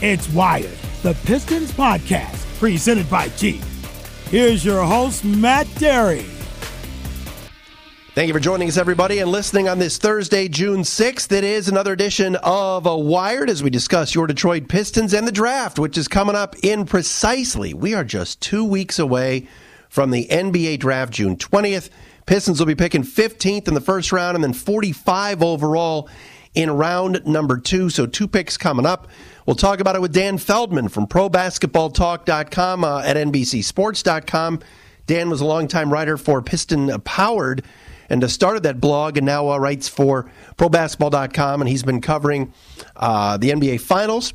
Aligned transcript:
It's 0.00 0.28
Wired, 0.28 0.78
the 1.02 1.14
Pistons 1.24 1.72
podcast, 1.72 2.46
presented 2.60 3.10
by 3.10 3.30
Jeep. 3.30 3.60
Here's 4.30 4.64
your 4.64 4.84
host, 4.84 5.24
Matt 5.24 5.66
Dery. 5.74 6.22
Thank 8.14 8.28
you 8.28 8.32
for 8.32 8.38
joining 8.38 8.68
us, 8.68 8.76
everybody, 8.76 9.18
and 9.18 9.28
listening 9.32 9.68
on 9.68 9.80
this 9.80 9.98
Thursday, 9.98 10.46
June 10.46 10.82
6th. 10.82 11.32
It 11.32 11.42
is 11.42 11.66
another 11.66 11.92
edition 11.92 12.36
of 12.44 12.86
a 12.86 12.96
Wired 12.96 13.50
as 13.50 13.60
we 13.60 13.70
discuss 13.70 14.14
your 14.14 14.28
Detroit 14.28 14.68
Pistons 14.68 15.12
and 15.12 15.26
the 15.26 15.32
draft, 15.32 15.80
which 15.80 15.98
is 15.98 16.06
coming 16.06 16.36
up 16.36 16.54
in 16.62 16.84
precisely. 16.84 17.74
We 17.74 17.94
are 17.94 18.04
just 18.04 18.40
two 18.40 18.64
weeks 18.64 19.00
away 19.00 19.48
from 19.88 20.12
the 20.12 20.28
NBA 20.28 20.78
draft, 20.78 21.12
June 21.12 21.34
20th. 21.34 21.90
Pistons 22.24 22.60
will 22.60 22.66
be 22.66 22.76
picking 22.76 23.02
15th 23.02 23.66
in 23.66 23.74
the 23.74 23.80
first 23.80 24.12
round 24.12 24.36
and 24.36 24.44
then 24.44 24.52
45 24.52 25.42
overall 25.42 26.08
in 26.58 26.72
round 26.72 27.24
number 27.24 27.56
two. 27.56 27.88
So, 27.88 28.04
two 28.04 28.26
picks 28.26 28.56
coming 28.56 28.84
up. 28.84 29.06
We'll 29.46 29.54
talk 29.54 29.78
about 29.78 29.94
it 29.94 30.02
with 30.02 30.12
Dan 30.12 30.38
Feldman 30.38 30.88
from 30.88 31.06
ProBasketballTalk.com 31.06 32.84
uh, 32.84 33.00
at 33.02 33.16
NBCSports.com. 33.16 34.60
Dan 35.06 35.30
was 35.30 35.40
a 35.40 35.44
longtime 35.44 35.90
writer 35.90 36.16
for 36.18 36.42
Piston 36.42 37.00
Powered 37.02 37.62
and 38.10 38.28
started 38.28 38.64
that 38.64 38.80
blog 38.80 39.16
and 39.16 39.24
now 39.24 39.48
uh, 39.50 39.56
writes 39.56 39.88
for 39.88 40.30
ProBasketball.com. 40.56 41.62
And 41.62 41.68
he's 41.68 41.84
been 41.84 42.00
covering 42.00 42.52
uh, 42.96 43.36
the 43.36 43.50
NBA 43.50 43.80
Finals 43.80 44.34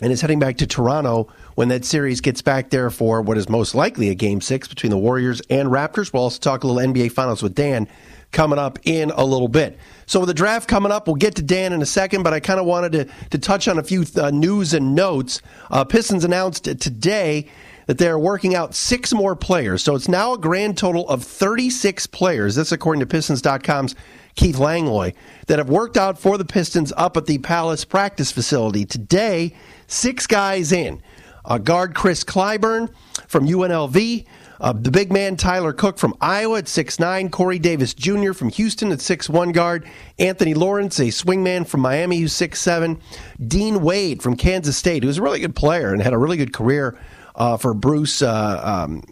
and 0.00 0.12
is 0.12 0.20
heading 0.20 0.38
back 0.38 0.58
to 0.58 0.68
Toronto 0.68 1.28
when 1.56 1.68
that 1.68 1.84
series 1.84 2.20
gets 2.20 2.42
back 2.42 2.70
there 2.70 2.90
for 2.90 3.20
what 3.22 3.36
is 3.36 3.48
most 3.48 3.74
likely 3.74 4.08
a 4.08 4.14
game 4.14 4.40
six 4.40 4.68
between 4.68 4.90
the 4.90 4.98
Warriors 4.98 5.42
and 5.50 5.68
Raptors. 5.68 6.12
We'll 6.12 6.22
also 6.22 6.38
talk 6.38 6.62
a 6.62 6.68
little 6.68 6.92
NBA 6.92 7.10
Finals 7.10 7.42
with 7.42 7.56
Dan 7.56 7.88
coming 8.32 8.58
up 8.58 8.78
in 8.84 9.10
a 9.10 9.24
little 9.24 9.48
bit. 9.48 9.78
So 10.06 10.20
with 10.20 10.28
the 10.28 10.34
draft 10.34 10.68
coming 10.68 10.92
up, 10.92 11.06
we'll 11.06 11.16
get 11.16 11.36
to 11.36 11.42
Dan 11.42 11.72
in 11.72 11.82
a 11.82 11.86
second, 11.86 12.22
but 12.22 12.32
I 12.32 12.40
kind 12.40 12.60
of 12.60 12.66
wanted 12.66 12.92
to, 12.92 13.04
to 13.30 13.38
touch 13.38 13.66
on 13.66 13.78
a 13.78 13.82
few 13.82 14.04
uh, 14.16 14.30
news 14.30 14.74
and 14.74 14.94
notes. 14.94 15.40
Uh, 15.70 15.84
Pistons 15.84 16.24
announced 16.24 16.64
today 16.64 17.48
that 17.86 17.98
they're 17.98 18.18
working 18.18 18.54
out 18.54 18.74
six 18.74 19.12
more 19.12 19.34
players. 19.34 19.82
So 19.82 19.94
it's 19.94 20.08
now 20.08 20.34
a 20.34 20.38
grand 20.38 20.76
total 20.76 21.08
of 21.08 21.24
36 21.24 22.06
players. 22.08 22.56
This 22.56 22.72
according 22.72 23.00
to 23.00 23.06
Pistons.com's 23.06 23.94
Keith 24.34 24.58
Langlois 24.58 25.12
that 25.46 25.58
have 25.58 25.70
worked 25.70 25.96
out 25.96 26.18
for 26.18 26.36
the 26.36 26.44
Pistons 26.44 26.92
up 26.96 27.16
at 27.16 27.26
the 27.26 27.38
Palace 27.38 27.84
practice 27.84 28.30
facility. 28.30 28.84
Today, 28.84 29.54
six 29.86 30.26
guys 30.26 30.72
in. 30.72 31.02
Uh, 31.44 31.58
guard 31.58 31.94
Kris 31.94 32.24
Clyburn 32.24 32.92
from 33.28 33.46
UNLV, 33.46 34.26
uh, 34.60 34.72
the 34.72 34.90
big 34.90 35.12
man 35.12 35.36
Tyler 35.36 35.72
Cook 35.72 35.98
from 35.98 36.14
Iowa 36.20 36.58
at 36.58 36.68
six 36.68 36.98
nine, 36.98 37.30
Corey 37.30 37.58
Davis 37.58 37.94
Jr. 37.94 38.32
from 38.32 38.48
Houston 38.50 38.92
at 38.92 39.00
six 39.00 39.28
one 39.28 39.52
guard, 39.52 39.86
Anthony 40.18 40.54
Lawrence, 40.54 40.98
a 40.98 41.04
swingman 41.04 41.66
from 41.66 41.80
Miami 41.80 42.20
who's 42.20 42.32
six 42.32 42.60
seven, 42.60 43.00
Dean 43.46 43.82
Wade 43.82 44.22
from 44.22 44.36
Kansas 44.36 44.76
State, 44.76 45.02
who's 45.02 45.18
a 45.18 45.22
really 45.22 45.40
good 45.40 45.56
player 45.56 45.92
and 45.92 46.02
had 46.02 46.12
a 46.12 46.18
really 46.18 46.36
good 46.36 46.52
career 46.52 46.98
uh, 47.34 47.56
for 47.56 47.74
Bruce. 47.74 48.22
Uh, 48.22 48.60
um, 48.64 49.02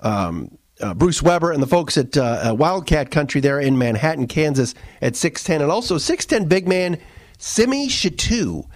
um, 0.00 0.58
uh, 0.80 0.94
Bruce 0.94 1.20
Weber 1.22 1.50
and 1.50 1.60
the 1.60 1.66
folks 1.66 1.98
at 1.98 2.16
uh, 2.16 2.54
Wildcat 2.56 3.10
Country 3.10 3.40
there 3.40 3.58
in 3.58 3.76
Manhattan, 3.78 4.28
Kansas 4.28 4.74
at 5.02 5.14
6'10. 5.14 5.62
And 5.62 5.72
also 5.72 5.96
6'10 5.96 6.48
big 6.48 6.68
man 6.68 7.00
Simi 7.38 7.88
Shittu 7.88 8.68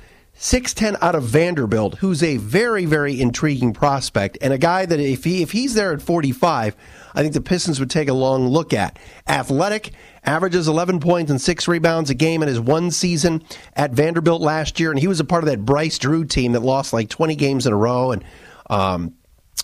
6'10 0.42 0.98
out 1.00 1.14
of 1.14 1.22
Vanderbilt, 1.22 1.98
who's 1.98 2.20
a 2.20 2.36
very, 2.36 2.84
very 2.84 3.20
intriguing 3.20 3.72
prospect 3.72 4.36
and 4.40 4.52
a 4.52 4.58
guy 4.58 4.84
that 4.84 4.98
if 4.98 5.22
he 5.22 5.40
if 5.40 5.52
he's 5.52 5.74
there 5.74 5.92
at 5.92 6.02
45, 6.02 6.74
I 7.14 7.22
think 7.22 7.32
the 7.32 7.40
Pistons 7.40 7.78
would 7.78 7.90
take 7.90 8.08
a 8.08 8.12
long 8.12 8.48
look 8.48 8.72
at. 8.72 8.98
Athletic, 9.28 9.92
averages 10.24 10.66
11 10.66 10.98
points 10.98 11.30
and 11.30 11.40
6 11.40 11.68
rebounds 11.68 12.10
a 12.10 12.14
game 12.14 12.42
in 12.42 12.48
his 12.48 12.58
one 12.58 12.90
season 12.90 13.44
at 13.76 13.92
Vanderbilt 13.92 14.42
last 14.42 14.80
year 14.80 14.90
and 14.90 14.98
he 14.98 15.06
was 15.06 15.20
a 15.20 15.24
part 15.24 15.44
of 15.44 15.48
that 15.48 15.64
Bryce 15.64 15.96
Drew 15.96 16.24
team 16.24 16.52
that 16.52 16.60
lost 16.60 16.92
like 16.92 17.08
20 17.08 17.36
games 17.36 17.64
in 17.64 17.72
a 17.72 17.76
row 17.76 18.10
and 18.10 18.24
um, 18.68 19.14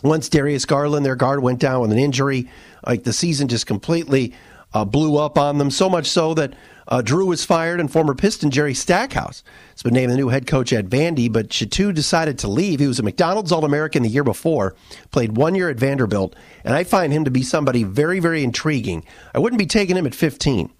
once 0.05 0.29
Darius 0.29 0.65
Garland, 0.65 1.05
their 1.05 1.17
guard, 1.17 1.42
went 1.42 1.59
down 1.59 1.81
with 1.81 1.91
an 1.91 1.98
injury, 1.98 2.48
like 2.87 3.03
the 3.03 3.13
season 3.13 3.48
just 3.48 3.67
completely 3.67 4.33
uh, 4.73 4.85
blew 4.85 5.17
up 5.17 5.39
on 5.39 5.58
them. 5.58 5.73
So 5.73 5.91
much 5.91 6.07
so 6.07 6.35
that 6.35 6.55
uh, 6.89 7.03
Drew 7.03 7.27
was 7.27 7.45
fired, 7.45 7.81
and 7.81 7.93
former 7.93 8.15
Piston 8.15 8.51
Jerry 8.51 8.75
Stackhouse 8.75 9.45
has 9.73 9.83
been 9.83 9.95
named 9.95 10.11
the 10.11 10.17
new 10.17 10.31
head 10.31 10.47
coach 10.47 10.73
at 10.73 10.87
Vandy. 10.87 11.31
But 11.31 11.51
Shittu 11.51 11.95
decided 11.95 12.39
to 12.41 12.49
leave. 12.49 12.81
He 12.81 12.87
was 12.87 12.99
a 12.99 13.03
McDonald's 13.03 13.53
All 13.53 13.65
American 13.65 14.03
the 14.03 14.09
year 14.09 14.25
before, 14.25 14.75
played 15.11 15.37
one 15.37 15.55
year 15.55 15.69
at 15.69 15.79
Vanderbilt, 15.79 16.35
and 16.65 16.75
I 16.75 16.85
find 16.85 17.13
him 17.13 17.25
to 17.25 17.31
be 17.31 17.43
somebody 17.43 17.85
very, 17.85 18.21
very 18.21 18.43
intriguing. 18.43 19.05
I 19.35 19.39
wouldn't 19.39 19.59
be 19.59 19.67
taking 19.67 19.97
him 19.97 20.07
at 20.07 20.15
15. 20.15 20.73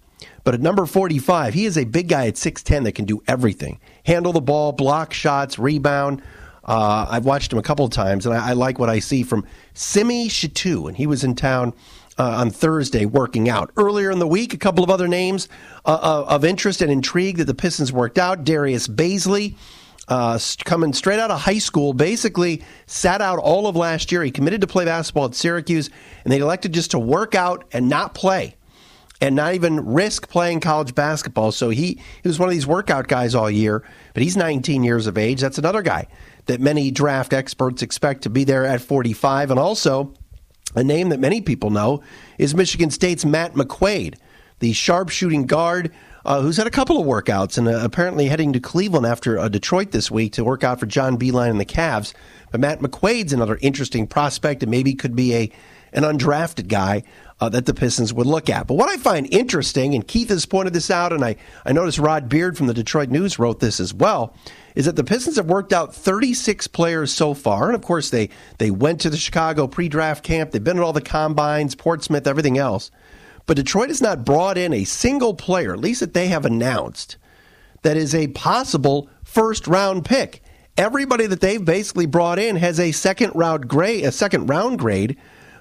But 0.43 0.53
at 0.53 0.61
number 0.61 0.85
45, 0.85 1.53
he 1.53 1.65
is 1.65 1.77
a 1.77 1.85
big 1.85 2.09
guy 2.09 2.27
at 2.27 2.33
6'10 2.33 2.83
that 2.85 2.93
can 2.93 3.05
do 3.05 3.21
everything 3.27 3.79
handle 4.05 4.33
the 4.33 4.41
ball, 4.41 4.71
block 4.71 5.13
shots, 5.13 5.59
rebound. 5.59 6.21
Uh, 6.63 7.05
I've 7.09 7.25
watched 7.25 7.53
him 7.53 7.59
a 7.59 7.63
couple 7.63 7.85
of 7.85 7.91
times, 7.91 8.25
and 8.25 8.35
I, 8.35 8.49
I 8.49 8.53
like 8.53 8.79
what 8.79 8.89
I 8.89 8.99
see 8.99 9.23
from 9.23 9.45
Simi 9.73 10.27
Shittu, 10.27 10.87
and 10.87 10.97
he 10.97 11.07
was 11.07 11.23
in 11.23 11.35
town 11.35 11.73
uh, 12.19 12.35
on 12.37 12.51
Thursday 12.51 13.05
working 13.05 13.49
out. 13.49 13.71
Earlier 13.77 14.11
in 14.11 14.19
the 14.19 14.27
week, 14.27 14.53
a 14.53 14.57
couple 14.57 14.83
of 14.83 14.89
other 14.89 15.07
names 15.07 15.47
uh, 15.85 15.93
uh, 16.01 16.25
of 16.27 16.43
interest 16.43 16.81
and 16.81 16.91
intrigue 16.91 17.37
that 17.37 17.45
the 17.45 17.55
Pistons 17.55 17.91
worked 17.91 18.19
out. 18.19 18.43
Darius 18.43 18.87
Bazley. 18.87 19.55
Uh, 20.07 20.39
coming 20.65 20.91
straight 20.91 21.19
out 21.19 21.29
of 21.29 21.39
high 21.39 21.59
school, 21.59 21.93
basically 21.93 22.63
sat 22.87 23.21
out 23.21 23.37
all 23.37 23.67
of 23.67 23.75
last 23.75 24.11
year. 24.11 24.23
He 24.23 24.31
committed 24.31 24.59
to 24.61 24.65
play 24.65 24.83
basketball 24.83 25.25
at 25.25 25.35
Syracuse, 25.35 25.91
and 26.23 26.33
they 26.33 26.39
elected 26.39 26.73
just 26.73 26.89
to 26.91 26.99
work 26.99 27.35
out 27.35 27.63
and 27.71 27.89
not 27.89 28.15
play 28.15 28.55
and 29.21 29.35
not 29.35 29.53
even 29.53 29.85
risk 29.85 30.27
playing 30.27 30.61
college 30.61 30.95
basketball. 30.95 31.51
So 31.51 31.69
he, 31.69 32.01
he 32.23 32.27
was 32.27 32.39
one 32.39 32.49
of 32.49 32.53
these 32.53 32.65
workout 32.65 33.07
guys 33.07 33.35
all 33.35 33.51
year, 33.51 33.83
but 34.15 34.23
he's 34.23 34.35
19 34.35 34.83
years 34.83 35.05
of 35.05 35.15
age. 35.15 35.41
That's 35.41 35.59
another 35.59 35.83
guy 35.83 36.07
that 36.47 36.59
many 36.59 36.89
draft 36.89 37.31
experts 37.31 37.83
expect 37.83 38.23
to 38.23 38.31
be 38.31 38.43
there 38.43 38.65
at 38.65 38.81
45. 38.81 39.51
And 39.51 39.59
also, 39.59 40.13
a 40.75 40.83
name 40.83 41.09
that 41.09 41.19
many 41.19 41.41
people 41.41 41.69
know 41.69 42.01
is 42.37 42.55
Michigan 42.55 42.91
State's 42.91 43.25
Matt 43.25 43.53
McQuaid, 43.53 44.15
the 44.59 44.73
sharpshooting 44.73 45.45
guard 45.45 45.91
uh, 46.25 46.41
who's 46.41 46.57
had 46.57 46.67
a 46.67 46.71
couple 46.71 46.99
of 46.99 47.07
workouts 47.07 47.57
and 47.57 47.67
uh, 47.67 47.79
apparently 47.81 48.27
heading 48.27 48.53
to 48.53 48.59
Cleveland 48.59 49.05
after 49.05 49.39
uh, 49.39 49.47
Detroit 49.47 49.91
this 49.91 50.11
week 50.11 50.33
to 50.33 50.43
work 50.43 50.63
out 50.63 50.79
for 50.79 50.85
John 50.85 51.17
Beilein 51.17 51.49
and 51.49 51.59
the 51.59 51.65
Cavs. 51.65 52.13
But 52.51 52.59
Matt 52.59 52.79
McQuaid's 52.79 53.33
another 53.33 53.57
interesting 53.61 54.05
prospect 54.05 54.61
and 54.61 54.69
maybe 54.69 54.93
could 54.93 55.15
be 55.15 55.33
a 55.33 55.51
an 55.93 56.03
undrafted 56.03 56.67
guy 56.67 57.03
uh, 57.39 57.49
that 57.49 57.65
the 57.65 57.73
Pistons 57.73 58.13
would 58.13 58.27
look 58.27 58.49
at. 58.49 58.67
But 58.67 58.75
what 58.75 58.89
I 58.89 58.97
find 58.97 59.31
interesting, 59.33 59.95
and 59.95 60.07
Keith 60.07 60.29
has 60.29 60.45
pointed 60.45 60.73
this 60.73 60.91
out, 60.91 61.13
and 61.13 61.23
I, 61.23 61.37
I 61.65 61.71
noticed 61.71 61.99
Rod 61.99 62.27
Beard 62.27 62.57
from 62.57 62.67
the 62.67 62.73
Detroit 62.73 63.09
News 63.09 63.39
wrote 63.39 63.59
this 63.59 63.79
as 63.79 63.93
well, 63.93 64.35
is 64.75 64.85
that 64.85 64.95
the 64.95 65.03
Pistons 65.03 65.37
have 65.37 65.45
worked 65.45 65.73
out 65.73 65.95
36 65.95 66.67
players 66.67 67.13
so 67.13 67.33
far. 67.33 67.67
And 67.67 67.75
of 67.75 67.81
course, 67.81 68.09
they, 68.09 68.29
they 68.57 68.71
went 68.71 69.01
to 69.01 69.09
the 69.09 69.17
Chicago 69.17 69.67
pre 69.67 69.87
draft 69.87 70.23
camp, 70.23 70.51
they've 70.51 70.63
been 70.63 70.77
at 70.77 70.83
all 70.83 70.93
the 70.93 71.01
combines, 71.01 71.75
Portsmouth, 71.75 72.27
everything 72.27 72.57
else. 72.57 72.91
But 73.45 73.57
Detroit 73.57 73.87
has 73.87 74.01
not 74.01 74.25
brought 74.25 74.57
in 74.57 74.73
a 74.73 74.83
single 74.83 75.33
player, 75.33 75.73
at 75.73 75.79
least 75.79 76.01
that 76.01 76.13
they 76.13 76.27
have 76.27 76.45
announced, 76.45 77.17
that 77.81 77.97
is 77.97 78.13
a 78.13 78.27
possible 78.27 79.09
first 79.23 79.65
round 79.65 80.05
pick. 80.05 80.43
Everybody 80.77 81.25
that 81.25 81.41
they've 81.41 81.63
basically 81.63 82.05
brought 82.05 82.37
in 82.37 82.57
has 82.57 82.79
a 82.79 82.91
second 82.91 83.31
round 83.33 83.67
grade, 83.67 84.05
a 84.05 84.11
second 84.11 84.47
round 84.47 84.79
grade 84.79 85.17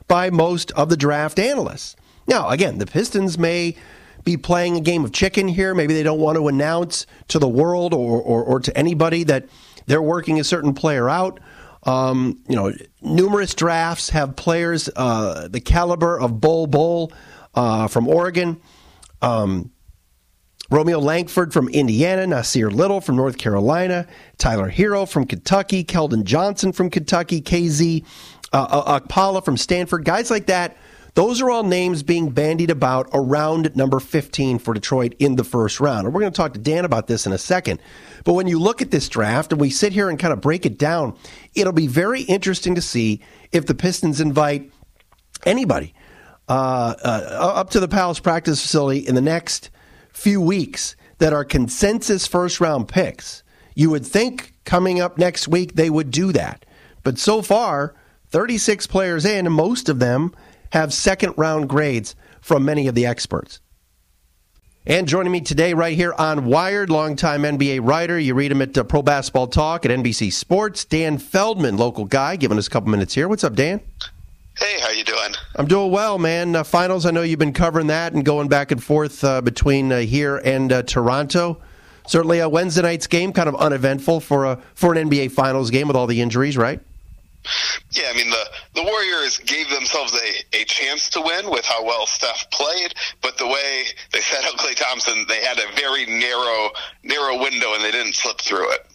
by 0.08 0.30
most 0.30 0.72
of 0.72 0.88
the 0.88 0.96
draft 0.96 1.38
analysts. 1.38 1.94
Now, 2.26 2.48
again, 2.48 2.78
the 2.78 2.86
Pistons 2.86 3.38
may 3.38 3.76
be 4.24 4.36
playing 4.36 4.76
a 4.76 4.80
game 4.80 5.04
of 5.04 5.12
chicken 5.12 5.48
here. 5.48 5.74
Maybe 5.74 5.94
they 5.94 6.02
don't 6.02 6.20
want 6.20 6.36
to 6.36 6.48
announce 6.48 7.06
to 7.28 7.38
the 7.38 7.48
world 7.48 7.94
or, 7.94 8.20
or, 8.20 8.42
or 8.42 8.60
to 8.60 8.76
anybody 8.76 9.24
that 9.24 9.46
they're 9.86 10.02
working 10.02 10.38
a 10.38 10.44
certain 10.44 10.74
player 10.74 11.08
out. 11.08 11.40
Um, 11.84 12.42
you 12.48 12.56
know, 12.56 12.72
numerous 13.00 13.54
drafts 13.54 14.10
have 14.10 14.36
players 14.36 14.90
uh, 14.96 15.48
the 15.48 15.60
caliber 15.60 16.18
of 16.18 16.40
Bol 16.40 16.66
Bol 16.66 17.12
uh, 17.54 17.88
from 17.88 18.08
Oregon, 18.08 18.60
um, 19.22 19.70
Romeo 20.70 20.98
Langford 20.98 21.52
from 21.52 21.68
Indiana, 21.70 22.26
Nassir 22.26 22.70
Little 22.70 23.00
from 23.00 23.16
North 23.16 23.38
Carolina, 23.38 24.06
Tyler 24.36 24.70
Herro 24.70 25.08
from 25.08 25.24
Kentucky, 25.24 25.82
Keldon 25.82 26.24
Johnson 26.24 26.72
from 26.72 26.90
Kentucky, 26.90 27.40
KZ 27.40 28.04
uh, 28.52 29.00
Okpala 29.00 29.44
from 29.44 29.56
Stanford, 29.56 30.04
guys 30.04 30.30
like 30.30 30.46
that 30.46 30.76
those 31.18 31.40
are 31.40 31.50
all 31.50 31.64
names 31.64 32.04
being 32.04 32.30
bandied 32.30 32.70
about 32.70 33.08
around 33.12 33.74
number 33.74 33.98
15 33.98 34.60
for 34.60 34.72
Detroit 34.72 35.16
in 35.18 35.34
the 35.34 35.42
first 35.42 35.80
round. 35.80 36.06
And 36.06 36.14
we're 36.14 36.20
going 36.20 36.32
to 36.32 36.36
talk 36.36 36.52
to 36.52 36.60
Dan 36.60 36.84
about 36.84 37.08
this 37.08 37.26
in 37.26 37.32
a 37.32 37.38
second. 37.38 37.80
But 38.22 38.34
when 38.34 38.46
you 38.46 38.60
look 38.60 38.82
at 38.82 38.92
this 38.92 39.08
draft 39.08 39.50
and 39.50 39.60
we 39.60 39.68
sit 39.68 39.92
here 39.92 40.08
and 40.08 40.16
kind 40.16 40.32
of 40.32 40.40
break 40.40 40.64
it 40.64 40.78
down, 40.78 41.16
it'll 41.56 41.72
be 41.72 41.88
very 41.88 42.22
interesting 42.22 42.76
to 42.76 42.80
see 42.80 43.20
if 43.50 43.66
the 43.66 43.74
Pistons 43.74 44.20
invite 44.20 44.70
anybody 45.44 45.92
uh, 46.48 46.94
uh, 47.04 47.52
up 47.56 47.70
to 47.70 47.80
the 47.80 47.88
Palace 47.88 48.20
practice 48.20 48.62
facility 48.62 49.00
in 49.00 49.16
the 49.16 49.20
next 49.20 49.70
few 50.12 50.40
weeks 50.40 50.94
that 51.18 51.32
are 51.32 51.44
consensus 51.44 52.28
first 52.28 52.60
round 52.60 52.86
picks. 52.86 53.42
You 53.74 53.90
would 53.90 54.06
think 54.06 54.54
coming 54.64 55.00
up 55.00 55.18
next 55.18 55.48
week 55.48 55.74
they 55.74 55.90
would 55.90 56.12
do 56.12 56.30
that. 56.30 56.64
But 57.02 57.18
so 57.18 57.42
far, 57.42 57.96
36 58.30 58.86
players 58.86 59.24
in, 59.24 59.46
and 59.46 59.54
most 59.54 59.88
of 59.88 59.98
them 59.98 60.34
have 60.72 60.92
second 60.92 61.34
round 61.36 61.68
grades 61.68 62.14
from 62.40 62.64
many 62.64 62.86
of 62.86 62.94
the 62.94 63.06
experts. 63.06 63.60
And 64.86 65.06
joining 65.06 65.32
me 65.32 65.42
today, 65.42 65.74
right 65.74 65.94
here 65.94 66.14
on 66.16 66.46
Wired, 66.46 66.88
longtime 66.88 67.42
NBA 67.42 67.86
writer. 67.86 68.18
You 68.18 68.34
read 68.34 68.50
him 68.50 68.62
at 68.62 68.76
uh, 68.76 68.84
Pro 68.84 69.02
Basketball 69.02 69.46
Talk 69.46 69.84
at 69.84 69.90
NBC 69.90 70.32
Sports. 70.32 70.86
Dan 70.86 71.18
Feldman, 71.18 71.76
local 71.76 72.06
guy, 72.06 72.36
giving 72.36 72.56
us 72.56 72.68
a 72.68 72.70
couple 72.70 72.88
minutes 72.90 73.14
here. 73.14 73.28
What's 73.28 73.44
up, 73.44 73.54
Dan? 73.54 73.82
Hey, 74.58 74.80
how 74.80 74.88
you 74.88 75.04
doing? 75.04 75.34
I'm 75.56 75.66
doing 75.66 75.92
well, 75.92 76.18
man. 76.18 76.56
Uh, 76.56 76.64
finals, 76.64 77.04
I 77.04 77.10
know 77.10 77.20
you've 77.20 77.38
been 77.38 77.52
covering 77.52 77.88
that 77.88 78.14
and 78.14 78.24
going 78.24 78.48
back 78.48 78.70
and 78.70 78.82
forth 78.82 79.22
uh, 79.22 79.42
between 79.42 79.92
uh, 79.92 79.98
here 80.00 80.38
and 80.38 80.72
uh, 80.72 80.82
Toronto. 80.82 81.60
Certainly, 82.06 82.38
a 82.38 82.48
Wednesday 82.48 82.80
night's 82.80 83.06
game, 83.06 83.34
kind 83.34 83.50
of 83.50 83.56
uneventful 83.56 84.20
for 84.20 84.46
a 84.46 84.58
for 84.74 84.94
an 84.94 85.10
NBA 85.10 85.32
Finals 85.32 85.70
game 85.70 85.86
with 85.86 85.96
all 85.96 86.06
the 86.06 86.22
injuries, 86.22 86.56
right? 86.56 86.80
Yeah, 87.90 88.10
I 88.10 88.16
mean 88.16 88.30
the 88.30 88.44
the 88.74 88.82
Warriors 88.82 89.38
gave 89.38 89.68
themselves 89.70 90.12
a, 90.12 90.60
a 90.60 90.64
chance 90.64 91.08
to 91.10 91.20
win 91.20 91.50
with 91.50 91.64
how 91.64 91.84
well 91.84 92.06
Steph 92.06 92.50
played, 92.50 92.94
but 93.22 93.38
the 93.38 93.46
way 93.46 93.84
they 94.12 94.20
set 94.20 94.44
up 94.44 94.54
Klay 94.54 94.76
Thompson, 94.76 95.24
they 95.28 95.42
had 95.42 95.58
a 95.58 95.72
very 95.76 96.06
narrow 96.06 96.70
narrow 97.02 97.38
window 97.38 97.74
and 97.74 97.84
they 97.84 97.90
didn't 97.90 98.14
slip 98.14 98.40
through 98.40 98.72
it. 98.72 98.86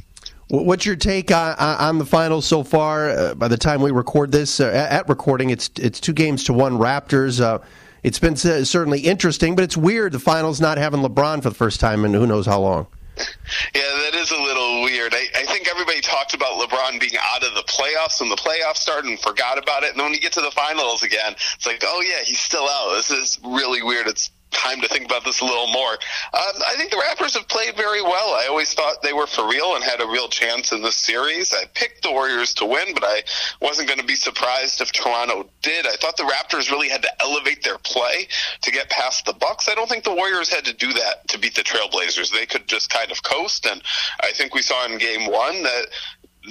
What's 0.49 0.85
your 0.85 0.95
take 0.95 1.31
on, 1.31 1.55
on 1.57 1.97
the 1.97 2.05
finals 2.05 2.45
so 2.45 2.63
far? 2.63 3.09
Uh, 3.09 3.33
by 3.33 3.47
the 3.47 3.57
time 3.57 3.81
we 3.81 3.89
record 3.89 4.31
this, 4.31 4.59
uh, 4.59 4.87
at 4.89 5.09
recording, 5.09 5.49
it's 5.49 5.71
it's 5.79 5.99
two 5.99 6.13
games 6.13 6.43
to 6.43 6.53
one 6.53 6.73
Raptors. 6.73 7.41
Uh, 7.41 7.59
it's 8.03 8.19
been 8.19 8.35
certainly 8.35 8.99
interesting, 8.99 9.55
but 9.55 9.63
it's 9.63 9.77
weird 9.77 10.11
the 10.11 10.19
finals 10.19 10.59
not 10.59 10.77
having 10.77 11.01
LeBron 11.01 11.41
for 11.41 11.49
the 11.49 11.55
first 11.55 11.79
time 11.79 12.05
in 12.05 12.13
who 12.13 12.27
knows 12.27 12.45
how 12.45 12.59
long. 12.59 12.87
Yeah, 13.17 13.81
that 14.03 14.15
is 14.15 14.31
a 14.31 14.41
little 14.41 14.83
weird. 14.83 15.13
I, 15.13 15.25
I 15.35 15.43
think 15.45 15.67
everybody 15.67 16.01
talked 16.01 16.33
about 16.33 16.59
LeBron 16.59 16.99
being 16.99 17.13
out 17.21 17.43
of 17.43 17.53
the 17.53 17.63
playoffs 17.63 18.19
when 18.19 18.29
the 18.29 18.35
playoffs 18.35 18.77
started 18.77 19.09
and 19.09 19.19
forgot 19.19 19.57
about 19.57 19.83
it. 19.83 19.91
And 19.91 19.99
then 19.99 20.07
when 20.07 20.13
you 20.13 20.19
get 20.19 20.33
to 20.33 20.41
the 20.41 20.51
finals 20.51 21.03
again, 21.03 21.33
it's 21.33 21.65
like, 21.65 21.83
oh 21.85 22.01
yeah, 22.01 22.23
he's 22.23 22.39
still 22.39 22.67
out. 22.67 22.95
This 22.95 23.11
is 23.11 23.39
really 23.43 23.83
weird. 23.83 24.07
It's 24.07 24.31
time 24.53 24.81
to 24.81 24.87
think 24.87 25.05
about 25.05 25.25
this 25.25 25.41
a 25.41 25.45
little 25.45 25.67
more. 25.67 25.91
Um, 25.91 26.55
I 26.67 26.75
think 26.77 26.91
the 26.91 26.97
Raptors 26.97 27.33
have 27.35 27.47
played 27.47 27.75
very 27.75 28.01
well. 28.01 28.33
I 28.33 28.47
always 28.49 28.73
thought 28.73 29.01
they 29.01 29.13
were 29.13 29.27
for 29.27 29.47
real 29.47 29.75
and 29.75 29.83
had 29.83 30.01
a 30.01 30.07
real 30.07 30.27
chance 30.27 30.71
in 30.71 30.81
this 30.81 30.95
series. 30.95 31.53
I 31.53 31.65
picked 31.73 32.03
the 32.03 32.11
Warriors 32.11 32.53
to 32.55 32.65
win, 32.65 32.93
but 32.93 33.03
I 33.03 33.23
wasn't 33.61 33.87
going 33.87 33.99
to 33.99 34.05
be 34.05 34.15
surprised 34.15 34.81
if 34.81 34.91
Toronto 34.91 35.49
did. 35.61 35.85
I 35.85 35.95
thought 35.95 36.17
the 36.17 36.23
Raptors 36.23 36.71
really 36.71 36.89
had 36.89 37.01
to 37.03 37.21
elevate 37.21 37.63
their 37.63 37.77
play 37.77 38.27
to 38.61 38.71
get 38.71 38.89
past 38.89 39.25
the 39.25 39.33
Bucks. 39.33 39.67
I 39.69 39.75
don't 39.75 39.89
think 39.89 40.03
the 40.03 40.13
Warriors 40.13 40.49
had 40.49 40.65
to 40.65 40.73
do 40.73 40.93
that 40.93 41.27
to 41.29 41.39
beat 41.39 41.55
the 41.55 41.63
Trailblazers. 41.63 42.31
They 42.31 42.45
could 42.45 42.67
just 42.67 42.89
kind 42.89 43.11
of 43.11 43.23
coast, 43.23 43.65
and 43.65 43.81
I 44.21 44.31
think 44.31 44.53
we 44.53 44.61
saw 44.61 44.85
in 44.85 44.97
Game 44.97 45.31
One 45.31 45.63
that 45.63 45.87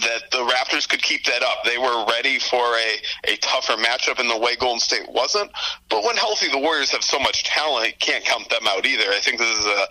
that 0.01 0.31
the 0.31 0.39
Raptors 0.39 0.89
could 0.89 1.03
keep 1.03 1.25
that 1.25 1.43
up. 1.43 1.65
They 1.65 1.77
were 1.77 2.07
ready 2.07 2.39
for 2.39 2.57
a, 2.57 3.33
a 3.33 3.37
tougher 3.37 3.75
matchup 3.75 4.21
in 4.21 4.29
the 4.29 4.39
way 4.39 4.57
Golden 4.57 4.81
State 4.81 5.07
wasn't. 5.11 5.51
But 5.91 6.03
when 6.05 6.17
healthy, 6.17 6.49
the 6.49 6.59
Warriors 6.59 6.91
have 6.93 7.05
so 7.05 7.19
much 7.19 7.45
talent, 7.45 7.99
can't 7.99 8.25
count 8.25 8.49
them 8.49 8.67
out 8.67 8.87
either. 8.87 9.11
I 9.11 9.21
think 9.21 9.39
this 9.39 9.59
is 9.59 9.67
a 9.67 9.87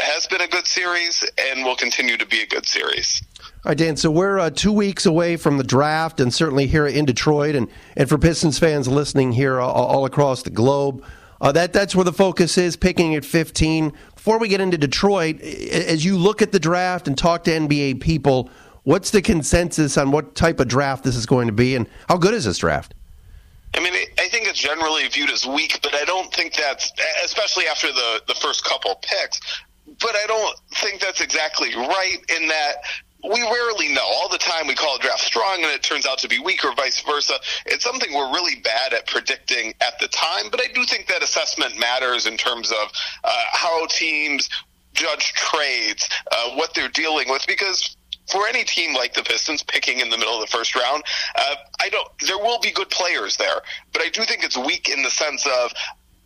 has 0.00 0.26
been 0.26 0.40
a 0.40 0.48
good 0.48 0.66
series 0.66 1.22
and 1.38 1.64
will 1.64 1.76
continue 1.76 2.16
to 2.16 2.24
be 2.26 2.40
a 2.40 2.46
good 2.46 2.66
series. 2.66 3.22
All 3.40 3.70
right, 3.70 3.78
Dan. 3.78 3.96
So 3.96 4.10
we're 4.10 4.38
uh, 4.38 4.50
two 4.50 4.72
weeks 4.72 5.04
away 5.04 5.36
from 5.36 5.58
the 5.58 5.64
draft, 5.64 6.18
and 6.18 6.32
certainly 6.32 6.66
here 6.66 6.86
in 6.86 7.04
Detroit, 7.04 7.54
and, 7.54 7.68
and 7.96 8.08
for 8.08 8.16
Pistons 8.16 8.58
fans 8.58 8.88
listening 8.88 9.32
here 9.32 9.60
all, 9.60 9.86
all 9.86 10.04
across 10.06 10.42
the 10.42 10.50
globe, 10.50 11.04
uh, 11.40 11.52
that 11.52 11.72
that's 11.72 11.94
where 11.94 12.04
the 12.04 12.12
focus 12.12 12.56
is. 12.56 12.76
Picking 12.76 13.14
at 13.14 13.24
15. 13.24 13.92
Before 14.14 14.38
we 14.38 14.48
get 14.48 14.60
into 14.60 14.78
Detroit, 14.78 15.40
as 15.40 16.04
you 16.04 16.16
look 16.16 16.40
at 16.40 16.52
the 16.52 16.60
draft 16.60 17.08
and 17.08 17.18
talk 17.18 17.44
to 17.44 17.50
NBA 17.50 18.00
people, 18.00 18.50
What's 18.84 19.10
the 19.10 19.22
consensus 19.22 19.96
on 19.96 20.10
what 20.10 20.34
type 20.34 20.58
of 20.58 20.68
draft 20.68 21.04
this 21.04 21.14
is 21.14 21.26
going 21.26 21.46
to 21.46 21.52
be, 21.52 21.76
and 21.76 21.88
how 22.08 22.16
good 22.16 22.34
is 22.34 22.44
this 22.44 22.58
draft? 22.58 22.94
I 23.74 23.80
mean, 23.80 23.94
I 24.18 24.28
think 24.28 24.46
it's 24.46 24.58
generally 24.58 25.06
viewed 25.08 25.30
as 25.30 25.46
weak, 25.46 25.78
but 25.82 25.94
I 25.94 26.04
don't 26.04 26.32
think 26.34 26.54
that's, 26.54 26.92
especially 27.24 27.66
after 27.66 27.88
the, 27.88 28.22
the 28.28 28.34
first 28.34 28.64
couple 28.64 28.94
picks, 29.02 29.40
but 29.86 30.14
I 30.14 30.26
don't 30.26 30.58
think 30.74 31.00
that's 31.00 31.20
exactly 31.20 31.74
right 31.74 32.18
in 32.36 32.48
that 32.48 32.74
we 33.24 33.40
rarely 33.40 33.88
know. 33.94 34.04
All 34.04 34.28
the 34.28 34.38
time 34.38 34.66
we 34.66 34.74
call 34.74 34.96
a 34.96 34.98
draft 34.98 35.20
strong 35.20 35.62
and 35.62 35.66
it 35.66 35.82
turns 35.82 36.06
out 36.06 36.18
to 36.18 36.28
be 36.28 36.40
weak 36.40 36.64
or 36.64 36.74
vice 36.74 37.00
versa. 37.02 37.34
It's 37.66 37.84
something 37.84 38.12
we're 38.12 38.32
really 38.32 38.56
bad 38.56 38.92
at 38.92 39.06
predicting 39.06 39.74
at 39.80 39.98
the 40.00 40.08
time, 40.08 40.50
but 40.50 40.60
I 40.60 40.66
do 40.74 40.84
think 40.84 41.06
that 41.06 41.22
assessment 41.22 41.78
matters 41.78 42.26
in 42.26 42.36
terms 42.36 42.72
of 42.72 42.90
uh, 43.22 43.30
how 43.52 43.86
teams 43.86 44.50
judge 44.92 45.32
trades, 45.34 46.08
uh, 46.32 46.50
what 46.56 46.74
they're 46.74 46.88
dealing 46.88 47.28
with, 47.28 47.46
because 47.46 47.96
for 48.30 48.46
any 48.48 48.64
team 48.64 48.94
like 48.94 49.14
the 49.14 49.22
Pistons 49.22 49.62
picking 49.62 50.00
in 50.00 50.10
the 50.10 50.18
middle 50.18 50.34
of 50.34 50.40
the 50.40 50.46
first 50.46 50.74
round, 50.74 51.02
uh, 51.36 51.54
I 51.80 51.88
don't. 51.88 52.08
There 52.26 52.38
will 52.38 52.60
be 52.60 52.70
good 52.70 52.90
players 52.90 53.36
there, 53.36 53.60
but 53.92 54.02
I 54.02 54.08
do 54.08 54.24
think 54.24 54.44
it's 54.44 54.56
weak 54.56 54.88
in 54.88 55.02
the 55.02 55.10
sense 55.10 55.46
of 55.46 55.72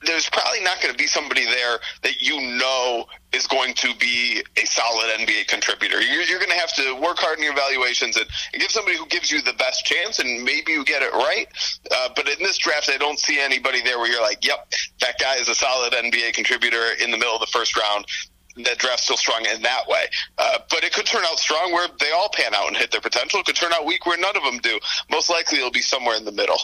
there's 0.04 0.28
probably 0.28 0.60
not 0.60 0.81
going 0.81 0.93
to 0.93 0.98
be 0.98 1.06
somebody 1.06 1.44
there 1.44 1.78
that 2.02 2.20
you 2.20 2.40
know 2.58 3.06
is 3.32 3.46
going 3.46 3.75
to 3.75 3.94
be 3.96 4.43
a 4.56 4.66
solid 4.66 5.06
NBA 5.19 5.48
contributor. 5.48 6.00
You're, 6.00 6.22
you're 6.22 6.38
going 6.38 6.50
to 6.50 6.56
have 6.56 6.72
to 6.75 6.94
work 6.94 7.19
hard 7.19 7.38
in 7.38 7.44
your 7.44 7.52
evaluations 7.52 8.16
and, 8.16 8.26
and, 8.52 8.60
give 8.60 8.70
somebody 8.70 8.96
who 8.96 9.06
gives 9.06 9.31
you 9.31 9.40
the 9.43 9.54
best 9.54 9.84
chance, 9.84 10.19
and 10.19 10.44
maybe 10.44 10.72
you 10.72 10.84
get 10.84 11.02
it 11.02 11.12
right. 11.12 11.48
Uh, 11.90 12.08
but 12.14 12.28
in 12.28 12.38
this 12.40 12.58
draft, 12.58 12.90
I 12.93 12.98
don't 12.98 13.19
see 13.19 13.40
anybody 13.40 13.82
there 13.82 13.98
where 13.98 14.10
you're 14.10 14.22
like, 14.22 14.44
yep, 14.44 14.70
that 15.00 15.19
guy 15.19 15.37
is 15.37 15.48
a 15.48 15.54
solid 15.54 15.93
NBA 15.93 16.34
contributor 16.34 16.93
in 17.02 17.10
the 17.10 17.16
middle 17.16 17.34
of 17.34 17.40
the 17.40 17.46
first 17.46 17.76
round 17.76 18.06
that 18.64 18.79
draft 18.79 19.00
still 19.00 19.17
strong 19.17 19.44
in 19.53 19.62
that 19.62 19.87
way. 19.88 20.06
Uh, 20.38 20.58
but 20.70 20.85
it 20.85 20.93
could 20.93 21.06
turn 21.06 21.25
out 21.25 21.38
strong 21.38 21.73
where 21.73 21.88
they 22.00 22.11
all 22.12 22.31
pan 22.32 22.55
out 22.55 22.69
and 22.69 22.76
hit 22.76 22.91
their 22.91 23.00
potential. 23.00 23.41
It 23.41 23.47
could 23.47 23.56
turn 23.56 23.73
out 23.73 23.87
weak 23.87 24.06
where 24.06 24.19
none 24.19 24.37
of 24.37 24.43
them 24.43 24.58
do. 24.58 24.79
Most 25.11 25.31
likely 25.31 25.58
it'll 25.58 25.70
be 25.70 25.81
somewhere 25.81 26.17
in 26.17 26.25
the 26.25 26.32
middle. 26.32 26.58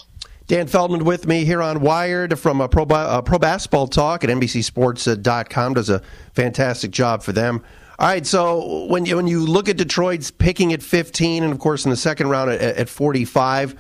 Dan 0.47 0.67
Feldman 0.67 1.05
with 1.05 1.27
me 1.27 1.44
here 1.44 1.62
on 1.62 1.81
Wired 1.81 2.39
from 2.39 2.61
a 2.61 2.69
pro, 2.69 2.85
uh, 2.85 3.23
pro 3.23 3.39
basketball 3.39 3.87
talk 3.87 4.25
at 4.25 4.31
NBCSports.com. 4.31 5.75
Does 5.75 5.89
a 5.89 6.03
fantastic 6.35 6.91
job 6.91 7.23
for 7.23 7.33
them. 7.33 7.62
All 7.99 8.09
right, 8.09 8.27
so 8.27 8.87
when 8.87 9.06
you, 9.06 9.17
when 9.17 9.29
you 9.29 9.47
look 9.47 9.69
at 9.69 9.77
Detroit's 9.77 10.31
picking 10.31 10.73
at 10.73 10.83
15, 10.83 11.44
and 11.44 11.53
of 11.53 11.59
course 11.59 11.85
in 11.85 11.91
the 11.91 11.97
second 11.97 12.31
round 12.31 12.50
at, 12.50 12.61
at 12.61 12.89
45, 12.89 13.77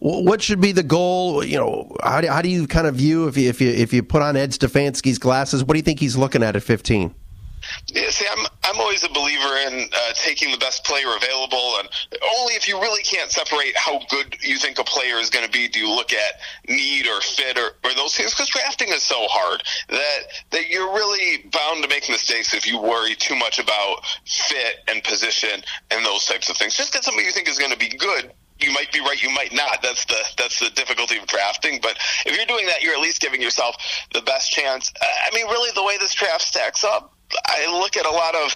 what 0.00 0.40
should 0.40 0.60
be 0.60 0.72
the 0.72 0.82
goal? 0.82 1.44
You 1.44 1.58
know, 1.58 1.96
how 2.02 2.20
do, 2.20 2.28
how 2.28 2.40
do 2.40 2.48
you 2.48 2.66
kind 2.66 2.86
of 2.86 2.94
view 2.94 3.26
if 3.26 3.36
you, 3.36 3.48
if 3.48 3.60
you 3.60 3.68
if 3.68 3.92
you 3.92 4.02
put 4.02 4.22
on 4.22 4.36
Ed 4.36 4.52
Stefanski's 4.52 5.18
glasses? 5.18 5.64
What 5.64 5.74
do 5.74 5.78
you 5.78 5.82
think 5.82 5.98
he's 6.00 6.16
looking 6.16 6.42
at 6.42 6.56
at 6.56 6.62
15? 6.62 7.14
Yeah, 7.88 8.10
see, 8.10 8.26
I'm 8.30 8.46
I'm 8.64 8.80
always 8.80 9.04
a 9.04 9.08
believer 9.08 9.56
in 9.66 9.88
uh, 9.92 10.12
taking 10.14 10.50
the 10.50 10.58
best 10.58 10.84
player 10.84 11.08
available, 11.16 11.76
and 11.78 11.88
only 12.38 12.54
if 12.54 12.68
you 12.68 12.80
really 12.80 13.02
can't 13.02 13.30
separate 13.30 13.76
how 13.76 14.00
good 14.10 14.36
you 14.42 14.58
think 14.58 14.78
a 14.78 14.84
player 14.84 15.16
is 15.16 15.30
going 15.30 15.44
to 15.44 15.50
be, 15.50 15.68
do 15.68 15.80
you 15.80 15.88
look 15.88 16.12
at 16.12 16.32
need 16.68 17.06
or 17.06 17.20
fit 17.20 17.58
or, 17.58 17.72
or 17.84 17.94
those 17.94 18.16
things. 18.16 18.34
Because 18.34 18.48
drafting 18.48 18.88
is 18.88 19.02
so 19.02 19.26
hard 19.28 19.62
that 19.88 20.20
that 20.50 20.68
you're 20.68 20.92
really 20.92 21.48
bound 21.52 21.82
to 21.82 21.88
make 21.88 22.08
mistakes 22.08 22.54
if 22.54 22.66
you 22.66 22.80
worry 22.80 23.14
too 23.14 23.36
much 23.36 23.58
about 23.58 24.04
fit 24.26 24.84
and 24.88 25.02
position 25.04 25.62
and 25.90 26.04
those 26.04 26.24
types 26.26 26.50
of 26.50 26.56
things. 26.56 26.76
Just 26.76 26.92
get 26.92 27.04
somebody 27.04 27.26
you 27.26 27.32
think 27.32 27.48
is 27.48 27.58
going 27.58 27.72
to 27.72 27.78
be 27.78 27.88
good 27.88 28.32
you 28.60 28.72
might 28.72 28.90
be 28.92 29.00
right, 29.00 29.22
you 29.22 29.30
might 29.30 29.52
not. 29.52 29.82
That's 29.82 30.04
the 30.04 30.18
that's 30.36 30.58
the 30.58 30.70
difficulty 30.70 31.16
of 31.18 31.26
drafting. 31.26 31.78
But 31.80 31.98
if 32.26 32.36
you're 32.36 32.46
doing 32.46 32.66
that, 32.66 32.82
you're 32.82 32.94
at 32.94 33.00
least 33.00 33.20
giving 33.20 33.40
yourself 33.40 33.76
the 34.12 34.22
best 34.22 34.50
chance. 34.50 34.92
I 35.00 35.34
mean, 35.34 35.46
really, 35.46 35.70
the 35.74 35.84
way 35.84 35.96
this 35.98 36.14
draft 36.14 36.42
stacks 36.42 36.84
up, 36.84 37.14
I 37.46 37.66
look 37.80 37.96
at 37.96 38.06
a 38.06 38.10
lot 38.10 38.34
of 38.34 38.54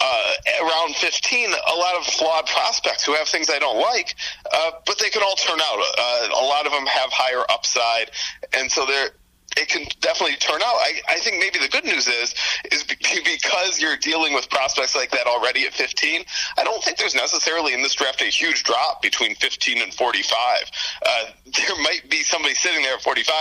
uh, 0.00 0.32
around 0.62 0.96
15, 0.96 1.50
a 1.50 1.76
lot 1.76 1.96
of 1.96 2.04
flawed 2.04 2.46
prospects 2.46 3.04
who 3.04 3.14
have 3.14 3.28
things 3.28 3.50
I 3.50 3.58
don't 3.58 3.80
like, 3.80 4.14
uh, 4.52 4.72
but 4.86 4.98
they 4.98 5.10
can 5.10 5.22
all 5.22 5.36
turn 5.36 5.60
out. 5.60 5.78
Uh, 5.98 6.28
a 6.40 6.44
lot 6.44 6.66
of 6.66 6.72
them 6.72 6.86
have 6.86 7.10
higher 7.12 7.44
upside, 7.50 8.10
and 8.52 8.70
so 8.70 8.86
they're 8.86 9.10
it 9.56 9.68
can 9.68 9.84
definitely 10.00 10.36
turn 10.36 10.62
out. 10.62 10.74
I, 10.76 11.00
I 11.08 11.18
think 11.18 11.38
maybe 11.40 11.58
the 11.58 11.68
good 11.68 11.84
news 11.84 12.06
is 12.06 12.34
is 12.70 12.84
because 12.84 13.80
you're 13.80 13.96
dealing 13.96 14.34
with 14.34 14.48
prospects 14.48 14.94
like 14.94 15.10
that 15.10 15.26
already 15.26 15.66
at 15.66 15.72
15. 15.72 16.24
I 16.56 16.64
don't 16.64 16.82
think 16.82 16.98
there's 16.98 17.14
necessarily 17.14 17.74
in 17.74 17.82
this 17.82 17.94
draft 17.94 18.22
a 18.22 18.26
huge 18.26 18.62
drop 18.62 19.02
between 19.02 19.34
15 19.36 19.82
and 19.82 19.92
45. 19.92 20.70
Uh, 21.04 21.24
there 21.46 21.82
might 21.82 22.08
be 22.08 22.22
somebody 22.22 22.54
sitting 22.54 22.82
there 22.82 22.94
at 22.94 23.02
45 23.02 23.34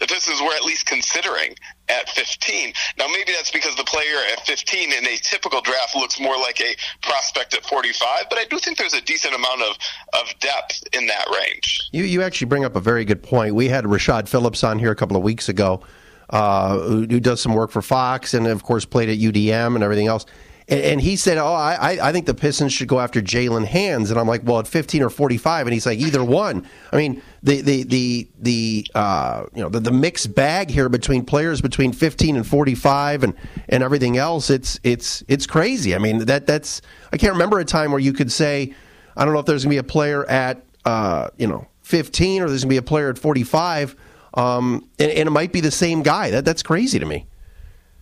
that 0.00 0.08
this 0.08 0.28
is 0.28 0.40
were 0.40 0.54
at 0.54 0.62
least 0.62 0.86
considering 0.86 1.56
at 1.88 2.08
15. 2.10 2.72
Now, 2.98 3.06
maybe 3.08 3.32
that's 3.32 3.50
player 3.96 4.18
at 4.30 4.44
15 4.46 4.92
in 4.92 5.06
a 5.06 5.16
typical 5.16 5.62
draft 5.62 5.96
looks 5.96 6.20
more 6.20 6.36
like 6.36 6.60
a 6.60 6.76
prospect 7.00 7.54
at 7.54 7.64
45, 7.64 8.26
but 8.28 8.38
I 8.38 8.44
do 8.44 8.58
think 8.58 8.76
there's 8.76 8.92
a 8.92 9.00
decent 9.00 9.34
amount 9.34 9.62
of, 9.62 9.76
of 10.12 10.38
depth 10.38 10.84
in 10.92 11.06
that 11.06 11.26
range. 11.30 11.88
You, 11.92 12.04
you 12.04 12.20
actually 12.20 12.48
bring 12.48 12.66
up 12.66 12.76
a 12.76 12.80
very 12.80 13.06
good 13.06 13.22
point. 13.22 13.54
We 13.54 13.68
had 13.68 13.84
Rashad 13.84 14.28
Phillips 14.28 14.62
on 14.62 14.78
here 14.78 14.90
a 14.90 14.96
couple 14.96 15.16
of 15.16 15.22
weeks 15.22 15.48
ago, 15.48 15.80
uh, 16.28 16.78
who, 16.78 17.06
who 17.06 17.20
does 17.20 17.40
some 17.40 17.54
work 17.54 17.70
for 17.70 17.80
Fox 17.80 18.34
and, 18.34 18.46
of 18.46 18.62
course, 18.62 18.84
played 18.84 19.08
at 19.08 19.16
UDM 19.16 19.74
and 19.74 19.82
everything 19.82 20.08
else. 20.08 20.26
And, 20.68 20.80
and 20.80 21.00
he 21.00 21.16
said, 21.16 21.38
"Oh, 21.38 21.52
I, 21.52 21.98
I 22.02 22.12
think 22.12 22.26
the 22.26 22.34
Pistons 22.34 22.72
should 22.72 22.88
go 22.88 22.98
after 22.98 23.22
Jaylen 23.22 23.64
Hands." 23.64 24.10
And 24.10 24.18
I'm 24.18 24.26
like, 24.26 24.42
"Well, 24.44 24.58
at 24.58 24.66
15 24.66 25.02
or 25.02 25.10
45," 25.10 25.66
and 25.66 25.72
he's 25.72 25.86
like, 25.86 26.00
"Either 26.00 26.24
one." 26.24 26.66
I 26.92 26.96
mean, 26.96 27.22
the 27.42 27.60
the 27.60 27.82
the 27.84 28.28
the 28.38 28.86
uh, 28.94 29.44
you 29.54 29.62
know 29.62 29.68
the, 29.68 29.80
the 29.80 29.90
mixed 29.90 30.34
bag 30.34 30.70
here 30.70 30.88
between 30.88 31.24
players 31.24 31.60
between 31.60 31.92
15 31.92 32.36
and 32.36 32.46
45 32.46 33.24
and 33.24 33.34
and 33.68 33.82
everything 33.82 34.16
else. 34.16 34.50
It's 34.50 34.80
it's 34.82 35.22
it's 35.28 35.46
crazy. 35.46 35.94
I 35.94 35.98
mean, 35.98 36.26
that 36.26 36.46
that's 36.46 36.82
I 37.12 37.16
can't 37.16 37.32
remember 37.32 37.58
a 37.58 37.64
time 37.64 37.90
where 37.90 38.00
you 38.00 38.12
could 38.12 38.32
say, 38.32 38.74
I 39.16 39.24
don't 39.24 39.34
know 39.34 39.40
if 39.40 39.46
there's 39.46 39.64
going 39.64 39.76
to 39.76 39.82
be 39.82 39.86
a 39.86 39.90
player 39.90 40.24
at 40.26 40.64
uh, 40.84 41.28
you 41.36 41.46
know 41.46 41.66
15 41.82 42.42
or 42.42 42.48
there's 42.48 42.64
going 42.64 42.68
to 42.68 42.74
be 42.74 42.78
a 42.78 42.82
player 42.82 43.10
at 43.10 43.18
45, 43.18 43.94
um, 44.34 44.88
and, 44.98 45.10
and 45.10 45.28
it 45.28 45.32
might 45.32 45.52
be 45.52 45.60
the 45.60 45.70
same 45.70 46.02
guy. 46.02 46.30
That 46.30 46.44
that's 46.44 46.62
crazy 46.62 46.98
to 46.98 47.06
me. 47.06 47.26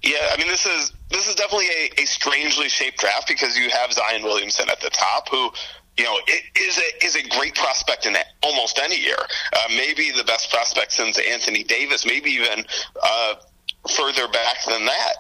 Yeah, 0.03 0.17
I 0.33 0.37
mean 0.37 0.49
this 0.49 0.67
is 0.67 0.93
this 1.11 1.29
is 1.29 1.35
definitely 1.35 1.69
a, 1.69 2.03
a 2.03 2.05
strangely 2.07 2.69
shaped 2.69 2.99
draft 2.99 3.29
because 3.29 3.57
you 3.57 3.71
have 3.71 3.93
Zion 3.93 4.23
Williamson 4.23 4.69
at 4.69 4.81
the 4.81 4.91
top, 4.91 5.29
who 5.29 5.51
you 5.97 6.05
know, 6.05 6.19
is 6.57 6.79
a 6.79 7.05
is 7.05 7.17
a 7.17 7.29
great 7.29 7.55
prospect 7.55 8.07
in 8.07 8.17
almost 8.43 8.79
any 8.79 9.01
year. 9.01 9.17
Uh, 9.53 9.59
maybe 9.71 10.11
the 10.11 10.25
best 10.25 10.51
prospect 10.51 10.93
since 10.93 11.19
Anthony 11.19 11.63
Davis, 11.63 12.05
maybe 12.05 12.31
even 12.31 12.65
uh, 13.03 13.35
further 13.91 14.27
back 14.29 14.57
than 14.67 14.85
that. 14.87 15.13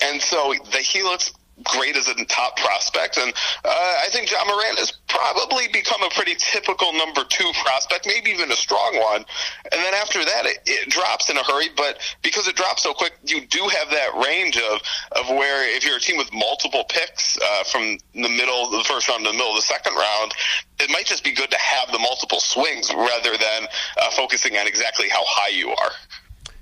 And 0.00 0.20
so 0.20 0.54
the, 0.72 0.78
he 0.78 1.02
looks 1.02 1.32
great 1.64 1.96
as 1.96 2.08
a 2.08 2.14
top 2.26 2.56
prospect. 2.56 3.18
And 3.18 3.32
uh, 3.64 3.94
I 4.04 4.08
think 4.10 4.30
Ja 4.30 4.44
Morant 4.44 4.78
has 4.78 4.92
probably 5.08 5.68
become 5.72 6.02
a 6.02 6.10
pretty 6.10 6.34
typical 6.38 6.92
number 6.92 7.24
two 7.28 7.50
prospect, 7.64 8.06
maybe 8.06 8.30
even 8.30 8.50
a 8.50 8.56
strong 8.56 8.98
one. 8.98 9.24
And 9.72 9.80
then 9.80 9.94
after 9.94 10.24
that, 10.24 10.46
it, 10.46 10.58
it 10.66 10.90
drops 10.90 11.30
in 11.30 11.36
a 11.36 11.44
hurry. 11.44 11.68
But 11.76 11.98
because 12.22 12.46
it 12.48 12.56
drops 12.56 12.82
so 12.82 12.92
quick, 12.92 13.12
you 13.24 13.46
do 13.46 13.68
have 13.68 13.90
that 13.90 14.14
range 14.26 14.58
of, 14.58 14.80
of 15.12 15.28
where 15.28 15.68
if 15.74 15.84
you're 15.84 15.96
a 15.96 16.00
team 16.00 16.18
with 16.18 16.32
multiple 16.32 16.84
picks 16.88 17.38
uh, 17.38 17.64
from 17.64 17.98
the 18.14 18.28
middle, 18.28 18.70
the 18.70 18.84
first 18.84 19.08
round 19.08 19.24
to 19.24 19.30
the 19.30 19.36
middle 19.36 19.50
of 19.50 19.56
the 19.56 19.62
second 19.62 19.94
round, 19.94 20.32
it 20.78 20.90
might 20.90 21.06
just 21.06 21.24
be 21.24 21.32
good 21.32 21.50
to 21.50 21.58
have 21.58 21.90
the 21.92 21.98
multiple 21.98 22.40
swings 22.40 22.92
rather 22.94 23.32
than 23.32 23.66
uh, 24.02 24.10
focusing 24.10 24.56
on 24.56 24.66
exactly 24.66 25.08
how 25.08 25.22
high 25.24 25.54
you 25.54 25.70
are. 25.70 25.92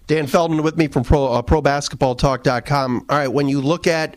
Dan 0.06 0.26
Feldman 0.26 0.62
with 0.62 0.76
me 0.76 0.86
from 0.86 1.02
Pro, 1.02 1.32
uh, 1.32 1.42
ProBasketballTalk.com. 1.42 3.06
All 3.08 3.18
right, 3.18 3.28
when 3.28 3.48
you 3.48 3.60
look 3.60 3.86
at 3.86 4.16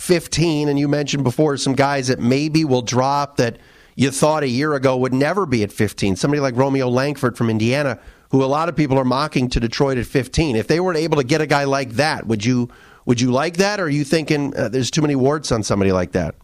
15, 0.00 0.68
and 0.68 0.78
you 0.78 0.88
mentioned 0.88 1.24
before 1.24 1.56
some 1.56 1.74
guys 1.74 2.08
that 2.08 2.18
maybe 2.18 2.64
will 2.64 2.82
drop 2.82 3.36
that 3.36 3.58
you 3.96 4.10
thought 4.10 4.42
a 4.42 4.48
year 4.48 4.74
ago 4.74 4.96
would 4.96 5.12
never 5.12 5.44
be 5.44 5.62
at 5.62 5.70
15. 5.70 6.16
Somebody 6.16 6.40
like 6.40 6.56
Romeo 6.56 6.88
Langford 6.88 7.36
from 7.36 7.50
Indiana, 7.50 7.98
who 8.30 8.42
a 8.42 8.46
lot 8.46 8.70
of 8.70 8.76
people 8.76 8.98
are 8.98 9.04
mocking 9.04 9.50
to 9.50 9.60
Detroit 9.60 9.98
at 9.98 10.06
15. 10.06 10.56
If 10.56 10.68
they 10.68 10.80
were 10.80 10.94
able 10.94 11.18
to 11.18 11.24
get 11.24 11.42
a 11.42 11.46
guy 11.46 11.64
like 11.64 11.90
that, 11.92 12.26
would 12.26 12.44
you 12.44 12.70
would 13.04 13.20
you 13.20 13.30
like 13.30 13.56
that, 13.58 13.80
or 13.80 13.84
are 13.84 13.88
you 13.88 14.04
thinking 14.04 14.56
uh, 14.56 14.68
there's 14.68 14.90
too 14.90 15.02
many 15.02 15.16
warts 15.16 15.52
on 15.52 15.62
somebody 15.62 15.92
like 15.92 16.12
that? 16.12 16.34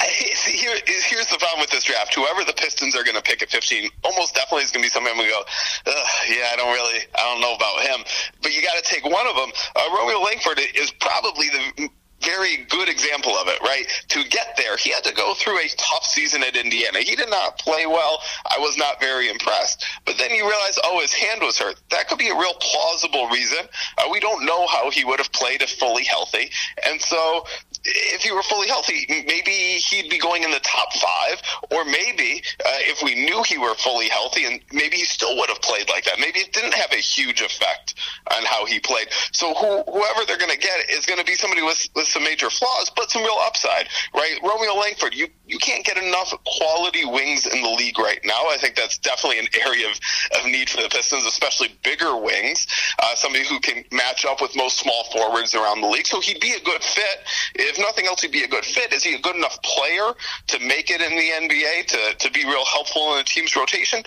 Here's 0.00 1.26
the 1.26 1.38
problem 1.38 1.60
with 1.60 1.70
this 1.70 1.84
draft. 1.84 2.14
Whoever 2.14 2.44
the 2.44 2.54
Pistons 2.54 2.96
are 2.96 3.04
going 3.04 3.16
to 3.16 3.22
pick 3.22 3.42
at 3.42 3.50
15, 3.50 3.90
almost 4.04 4.34
definitely 4.34 4.62
is 4.62 4.70
going 4.70 4.82
to 4.82 4.86
be 4.86 4.90
somebody 4.90 5.18
we 5.18 5.28
go, 5.28 5.42
yeah, 5.86 6.50
I 6.52 6.56
don't 6.56 6.72
really, 6.72 7.00
I 7.14 7.22
don't 7.30 7.40
know 7.40 7.54
about 7.54 7.82
him. 7.82 8.04
But 8.42 8.54
you 8.54 8.62
got 8.62 8.82
to 8.82 8.82
take 8.82 9.04
one 9.04 9.26
of 9.26 9.34
them. 9.34 9.50
Uh, 9.76 9.96
Romeo 9.98 10.20
Langford 10.20 10.60
is 10.74 10.92
probably 10.92 11.48
the 11.48 11.90
very 12.22 12.64
good 12.68 12.88
example 12.88 13.32
of 13.32 13.48
it, 13.48 13.60
right? 13.62 13.86
To 14.08 14.24
get 14.24 14.56
there, 14.56 14.76
he 14.76 14.90
had 14.90 15.04
to 15.04 15.14
go 15.14 15.34
through 15.34 15.58
a 15.58 15.68
tough 15.76 16.04
season 16.04 16.42
at 16.42 16.56
Indiana. 16.56 17.00
He 17.00 17.16
did 17.16 17.30
not 17.30 17.58
play 17.58 17.86
well. 17.86 18.20
I 18.44 18.58
was 18.58 18.76
not 18.76 19.00
very 19.00 19.28
impressed. 19.28 19.84
But 20.04 20.18
then 20.18 20.30
you 20.30 20.48
realize, 20.48 20.78
oh, 20.84 21.00
his 21.00 21.12
hand 21.12 21.40
was 21.42 21.58
hurt. 21.58 21.80
That 21.90 22.08
could 22.08 22.18
be 22.18 22.28
a 22.28 22.34
real 22.34 22.54
plausible 22.60 23.28
reason. 23.28 23.66
Uh, 23.98 24.08
we 24.10 24.20
don't 24.20 24.44
know 24.44 24.66
how 24.66 24.90
he 24.90 25.04
would 25.04 25.18
have 25.18 25.32
played 25.32 25.62
if 25.62 25.70
fully 25.70 26.04
healthy. 26.04 26.50
And 26.86 27.00
so 27.00 27.44
if 27.84 28.22
he 28.22 28.32
were 28.32 28.42
fully 28.42 28.68
healthy, 28.68 29.06
maybe 29.26 29.50
he'd 29.50 30.10
be 30.10 30.18
going 30.18 30.42
in 30.42 30.50
the 30.50 30.60
top 30.60 30.92
five, 30.92 31.42
or 31.70 31.84
maybe 31.84 32.42
uh, 32.64 32.80
if 32.80 33.02
we 33.02 33.14
knew 33.14 33.42
he 33.42 33.58
were 33.58 33.74
fully 33.74 34.08
healthy, 34.08 34.44
and 34.44 34.60
maybe 34.72 34.96
he 34.96 35.04
still 35.04 35.36
would 35.38 35.48
have 35.48 35.62
played 35.62 35.88
like 35.88 36.04
that. 36.04 36.18
Maybe 36.18 36.40
it 36.40 36.52
didn't 36.52 36.74
have 36.74 36.92
a 36.92 36.96
huge 36.96 37.40
effect 37.40 37.94
on 38.36 38.44
how 38.44 38.64
he 38.64 38.78
played. 38.80 39.08
So 39.32 39.54
who, 39.54 39.82
whoever 39.90 40.24
they're 40.26 40.38
going 40.38 40.52
to 40.52 40.58
get 40.58 40.90
is 40.90 41.06
going 41.06 41.18
to 41.18 41.26
be 41.26 41.34
somebody 41.34 41.62
with, 41.62 41.88
with 41.94 42.06
some 42.06 42.24
major 42.24 42.50
flaws, 42.50 42.90
but 42.94 43.10
some 43.10 43.22
real 43.22 43.38
upside, 43.40 43.88
right? 44.14 44.38
Romeo 44.42 44.74
Langford, 44.74 45.14
you 45.14 45.28
you 45.46 45.58
can't 45.58 45.84
get 45.84 45.96
enough 45.96 46.32
quality 46.46 47.04
wings 47.04 47.44
in 47.46 47.60
the 47.60 47.70
league 47.70 47.98
right 47.98 48.20
now. 48.24 48.48
I 48.48 48.56
think 48.56 48.76
that's 48.76 48.98
definitely 48.98 49.40
an 49.40 49.48
area 49.66 49.90
of, 49.90 49.98
of 50.38 50.46
need 50.46 50.70
for 50.70 50.80
the 50.80 50.88
Pistons, 50.88 51.26
especially 51.26 51.76
bigger 51.82 52.16
wings, 52.16 52.68
uh, 53.02 53.16
somebody 53.16 53.44
who 53.44 53.58
can 53.58 53.84
match 53.90 54.24
up 54.24 54.40
with 54.40 54.54
most 54.54 54.78
small 54.78 55.04
forwards 55.12 55.54
around 55.54 55.80
the 55.80 55.88
league. 55.88 56.06
So 56.06 56.20
he'd 56.20 56.38
be 56.40 56.52
a 56.52 56.60
good 56.60 56.82
fit. 56.82 57.24
If 57.56 57.80
nothing 57.80 58.06
else, 58.06 58.22
he'd 58.22 58.30
be 58.30 58.44
a 58.44 58.48
good 58.48 58.64
fit. 58.64 58.92
Is 58.92 59.02
he 59.02 59.14
a 59.14 59.18
good 59.18 59.34
enough 59.34 59.60
player 59.62 60.12
to 60.46 60.58
make 60.60 60.90
it 60.90 61.00
in 61.00 61.16
the 61.16 61.54
NBA 61.54 61.86
to, 61.86 62.14
to 62.26 62.30
be 62.30 62.44
real 62.44 62.64
helpful 62.64 63.14
in 63.14 63.20
a 63.20 63.24
team's 63.24 63.56
rotation? 63.56 64.04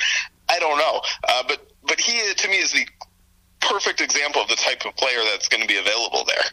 I 0.50 0.60
don't 0.60 0.78
know. 0.78 1.02
Uh, 1.28 1.44
but 1.48 1.60
but 1.86 2.00
he 2.00 2.34
to 2.34 2.48
me 2.48 2.58
is 2.58 2.72
the 2.72 2.88
perfect 3.70 4.02
example 4.02 4.42
of 4.42 4.48
the 4.48 4.56
type 4.56 4.86
of 4.86 4.96
player 4.96 5.20
that's 5.32 5.48
going 5.48 5.62
to 5.62 5.68
be 5.68 5.78
available 5.78 6.24
there. 6.26 6.44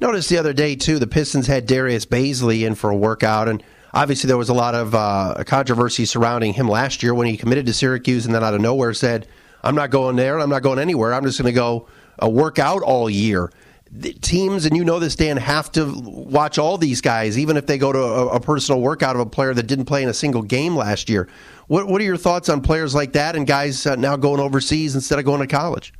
Notice 0.00 0.28
the 0.28 0.38
other 0.38 0.52
day 0.52 0.76
too, 0.76 0.98
the 0.98 1.06
Pistons 1.06 1.46
had 1.46 1.66
Darius 1.66 2.04
Bazley 2.04 2.66
in 2.66 2.74
for 2.74 2.90
a 2.90 2.96
workout, 2.96 3.48
and 3.48 3.62
obviously 3.94 4.28
there 4.28 4.36
was 4.36 4.50
a 4.50 4.54
lot 4.54 4.74
of 4.74 4.94
uh, 4.94 5.42
controversy 5.46 6.04
surrounding 6.04 6.52
him 6.52 6.68
last 6.68 7.02
year 7.02 7.14
when 7.14 7.26
he 7.26 7.36
committed 7.36 7.66
to 7.66 7.72
Syracuse, 7.72 8.26
and 8.26 8.34
then 8.34 8.44
out 8.44 8.54
of 8.54 8.60
nowhere 8.60 8.92
said, 8.92 9.26
"I'm 9.62 9.74
not 9.74 9.90
going 9.90 10.16
there. 10.16 10.38
I'm 10.38 10.50
not 10.50 10.62
going 10.62 10.78
anywhere. 10.78 11.14
I'm 11.14 11.24
just 11.24 11.40
going 11.40 11.52
to 11.52 11.58
go 11.58 11.88
uh, 12.22 12.28
work 12.28 12.58
out 12.58 12.82
all 12.82 13.08
year." 13.08 13.50
The 13.90 14.12
teams, 14.12 14.66
and 14.66 14.76
you 14.76 14.84
know 14.84 14.98
this, 14.98 15.14
Dan, 15.14 15.36
have 15.38 15.70
to 15.72 15.90
watch 16.04 16.58
all 16.58 16.76
these 16.76 17.00
guys, 17.00 17.38
even 17.38 17.56
if 17.56 17.66
they 17.66 17.78
go 17.78 17.92
to 17.92 17.98
a, 17.98 18.26
a, 18.30 18.40
personal 18.40 18.80
workout 18.80 19.14
of 19.14 19.20
a 19.20 19.26
player 19.26 19.54
that 19.54 19.62
didn't 19.62 19.84
play 19.84 20.02
in 20.02 20.08
a 20.08 20.14
single 20.14 20.42
game 20.42 20.76
last 20.76 21.08
year. 21.08 21.28
What, 21.68 21.86
what 21.86 22.00
are 22.00 22.04
your 22.04 22.16
thoughts 22.16 22.48
on 22.48 22.60
players 22.62 22.96
like 22.96 23.12
that 23.12 23.36
and 23.36 23.46
guys 23.46 23.86
uh, 23.86 23.94
now 23.94 24.16
going 24.16 24.40
overseas 24.40 24.96
instead 24.96 25.20
of 25.20 25.24
going 25.24 25.40
to 25.40 25.46
college? 25.46 25.94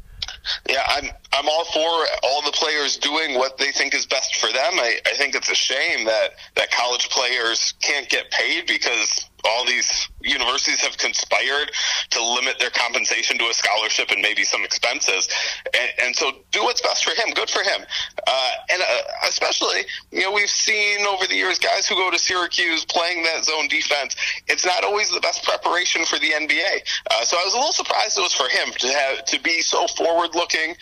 Yeah, 0.69 0.83
I'm 0.87 1.11
I'm 1.33 1.49
all 1.49 1.65
for 1.65 2.07
all 2.23 2.43
the 2.43 2.53
players 2.53 2.97
doing 2.97 3.35
what 3.35 3.59
they 3.59 3.73
think 3.73 3.95
is 3.95 4.07
best 4.07 4.37
for 4.37 4.47
them. 4.53 4.75
I, 4.75 4.99
I 5.07 5.15
think 5.17 5.35
it's 5.35 5.51
a 5.51 5.55
shame 5.55 6.07
that 6.07 6.31
that 6.57 6.71
college 6.71 7.09
players 7.11 7.75
can't 7.83 8.09
get 8.09 8.31
paid 8.31 8.67
because 8.67 9.27
all 9.45 9.65
these 9.65 10.09
universities 10.27 10.81
have 10.81 10.97
conspired 10.99 11.71
to 12.11 12.23
limit 12.23 12.59
their 12.59 12.71
compensation 12.71 13.39
to 13.39 13.45
a 13.45 13.55
scholarship 13.55 14.11
and 14.11 14.21
maybe 14.23 14.45
some 14.45 14.65
expenses. 14.65 15.29
And, 15.67 16.07
and 16.07 16.17
so 16.17 16.33
do 16.53 16.63
what's 16.65 16.83
best 16.83 17.05
for 17.05 17.11
him. 17.11 17.35
Good 17.35 17.51
for 17.51 17.63
him. 17.63 17.83
Uh, 18.27 18.51
and 18.71 18.83
uh, 18.83 19.03
especially, 19.29 19.83
you 20.11 20.23
know, 20.23 20.33
we've 20.33 20.51
seen 20.51 21.07
over 21.07 21.27
the 21.27 21.35
years 21.35 21.59
guys 21.59 21.87
who 21.87 21.95
go 21.95 22.11
to 22.11 22.19
Syracuse 22.19 22.85
playing 22.85 23.23
that 23.25 23.45
zone 23.45 23.69
defense. 23.69 24.17
It's 24.47 24.65
not 24.65 24.85
always 24.85 25.11
the 25.11 25.21
best 25.21 25.45
preparation 25.45 26.05
for 26.05 26.19
the 26.19 26.31
NBA. 26.31 26.81
Uh, 27.11 27.25
so 27.25 27.37
I 27.37 27.45
was 27.45 27.55
a 27.55 27.57
little 27.57 27.73
surprised 27.73 28.19
it 28.19 28.23
was 28.23 28.35
for 28.35 28.49
him 28.49 28.73
to 28.79 28.89
have 28.89 29.25
to 29.27 29.41
be 29.41 29.63
so 29.63 29.87
forward 29.89 30.35
looking 30.35 30.75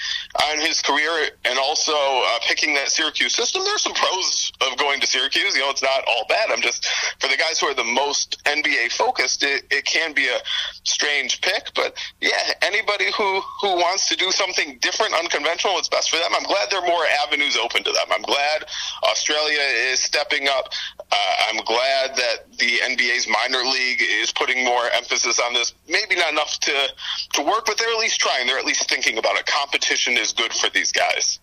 on 0.51 0.61
his 0.61 0.81
career 0.83 1.31
and 1.45 1.59
also 1.59 1.93
uh, 1.95 2.39
picking 2.47 2.75
that 2.75 2.89
Syracuse 2.89 3.35
system. 3.35 3.63
There's 3.65 3.83
some 3.83 3.95
pros 3.95 4.53
of 4.61 4.79
going 4.79 5.01
to 5.01 5.07
Syracuse. 5.07 5.55
You 5.55 5.63
know, 5.63 5.71
it's 5.71 5.83
not 5.83 6.05
all 6.07 6.25
bad. 6.29 6.51
I'm 6.51 6.63
just 6.63 6.87
for 7.19 7.29
the 7.29 7.37
guys 7.37 7.59
who 7.59 7.67
are 7.67 7.75
the 7.75 7.85
most 7.85 8.43
NBA 8.45 8.93
focused, 8.93 9.34
it, 9.43 9.65
it 9.71 9.85
can 9.85 10.13
be 10.13 10.29
a 10.29 10.39
strange 10.85 11.41
pick. 11.41 11.73
But 11.75 11.97
yeah, 12.21 12.53
anybody 12.63 13.07
who, 13.17 13.41
who 13.61 13.77
wants 13.77 14.09
to 14.09 14.17
do 14.17 14.31
something 14.31 14.79
different, 14.81 15.15
unconventional, 15.15 15.79
it's 15.79 15.89
best 15.89 16.11
for 16.11 16.17
them. 16.17 16.31
I'm 16.35 16.45
glad 16.45 16.71
there 16.71 16.81
are 16.81 16.87
more 16.87 17.05
avenues 17.25 17.57
open 17.57 17.85
to 17.85 17.93
them. 17.93 18.07
I'm 18.11 18.23
glad 18.23 18.65
Australia 19.05 19.61
is 19.91 20.01
stepping 20.01 20.49
up. 20.49 20.69
Uh, 21.11 21.17
I'm 21.49 21.65
glad 21.65 22.17
that 22.17 22.59
the 22.59 22.79
NBA's 22.85 23.29
minor 23.29 23.63
league 23.65 24.03
is 24.03 24.33
putting 24.33 24.65
more 24.65 24.89
emphasis 24.95 25.41
on 25.41 25.55
this. 25.55 25.75
Maybe 25.89 26.17
not 26.17 26.33
enough 26.33 26.59
to, 26.61 26.89
to 27.35 27.43
work, 27.43 27.67
but 27.67 27.79
they're 27.79 27.93
at 27.93 27.99
least 27.99 28.21
trying. 28.21 28.47
They're 28.47 28.59
at 28.59 28.65
least 28.65 28.89
thinking 28.89 29.19
about 29.19 29.37
it. 29.37 29.47
Competition 29.47 30.17
is 30.17 30.33
good 30.33 30.53
for 30.53 30.71
these 30.71 30.93
guys. 30.93 31.39